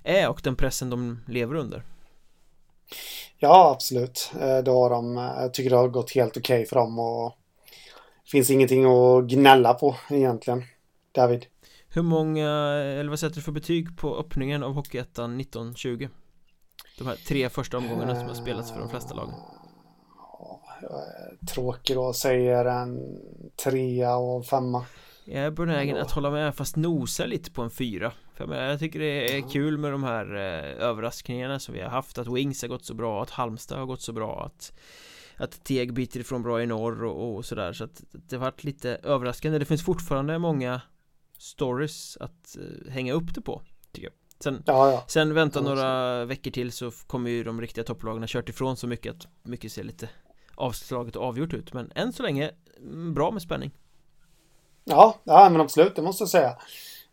[0.02, 1.82] är och den pressen de lever under.
[3.38, 4.30] Ja, absolut.
[4.40, 5.16] Eh, det har de.
[5.16, 7.32] Jag tycker det har gått helt okej okay för dem och
[8.24, 10.64] finns ingenting att gnälla på egentligen.
[11.12, 11.46] David.
[11.96, 16.08] Hur många, eller vad sätter du för betyg på öppningen av Hockeyettan 1920?
[16.98, 19.34] De här tre första omgångarna som har spelats för de flesta lagen.
[21.54, 23.18] Tråkig då, säger en
[23.64, 24.84] trea och femma.
[25.24, 28.98] Jag är benägen att hålla med fast nosa lite på en fyra För jag, tycker
[28.98, 32.68] det är kul med de här eh, överraskningarna som vi har haft Att Wings har
[32.68, 34.72] gått så bra, att Halmstad har gått så bra Att,
[35.36, 38.64] att Teg biter ifrån bra i norr och, och sådär Så att det har varit
[38.64, 40.80] lite överraskande Det finns fortfarande många
[41.38, 43.62] stories att uh, hänga upp det på
[43.92, 44.14] tycker jag.
[44.42, 45.04] Sen, ja, ja.
[45.06, 48.86] sen vänta några veckor till så kommer ju de riktiga topplagen ha kört ifrån så
[48.86, 50.08] mycket att mycket ser lite
[50.54, 51.72] avslaget och avgjort ut.
[51.72, 53.70] Men än så länge mm, bra med spänning.
[54.84, 56.56] Ja, ja men absolut det måste jag säga.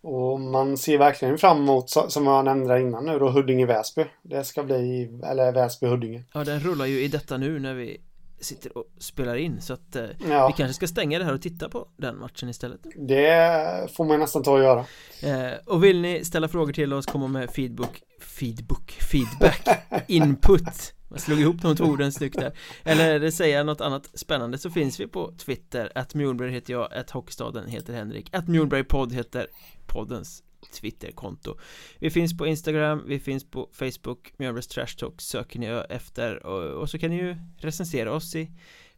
[0.02, 4.06] Och man ser verkligen fram emot som jag nämnde innan nu då Huddinge-Väsby.
[4.22, 6.24] Det ska bli, eller Väsby-Huddinge.
[6.34, 8.02] Ja den rullar ju i detta nu när vi
[8.44, 9.62] sitter och spelar in.
[9.62, 10.48] Så att eh, ja.
[10.48, 12.80] vi kanske ska stänga det här och titta på den matchen istället.
[12.96, 14.86] Det får man nästan ta och göra.
[15.24, 19.68] Eh, Och vill ni ställa frågor till oss, komma med feedback Feedback, feedback,
[20.08, 20.94] input.
[21.10, 22.52] Man slog ihop de två orden snyggt där.
[22.84, 25.92] Eller säga något annat spännande så finns vi på Twitter.
[25.96, 28.30] Att Mjolberg heter jag, att Hockeystaden heter Henrik.
[28.36, 29.48] Att Mjolberg podd heter
[29.88, 31.58] poddens Twitterkonto.
[32.00, 36.82] Vi finns på Instagram, vi finns på Facebook Mjölnbergs Trash Talk söker ni efter och,
[36.82, 38.52] och, så kan ni ju recensera oss i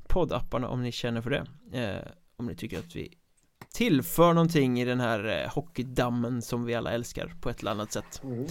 [0.08, 1.46] poddapparna om ni känner för det
[1.80, 3.14] eh, Om ni tycker att vi
[3.74, 7.92] tillför någonting i den här eh, hockeydammen som vi alla älskar på ett eller annat
[7.92, 8.22] sätt.
[8.24, 8.46] Mm.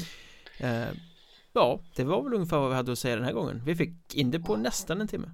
[0.58, 0.94] eh,
[1.56, 3.62] Ja, det var väl ungefär vad vi hade att säga den här gången.
[3.64, 5.30] Vi fick in det på nästan en timme.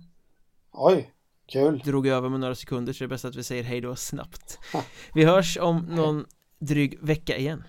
[0.72, 1.10] Oj,
[1.46, 1.78] kul.
[1.78, 4.58] Drog över med några sekunder så det är bäst att vi säger hej då snabbt.
[5.14, 6.26] Vi hörs om någon
[6.60, 7.64] dryg vecka igen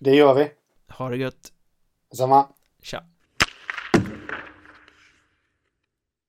[0.00, 0.50] Det gör vi.
[0.88, 1.52] Ha det gött,
[2.16, 2.48] Samma.
[2.82, 3.04] tja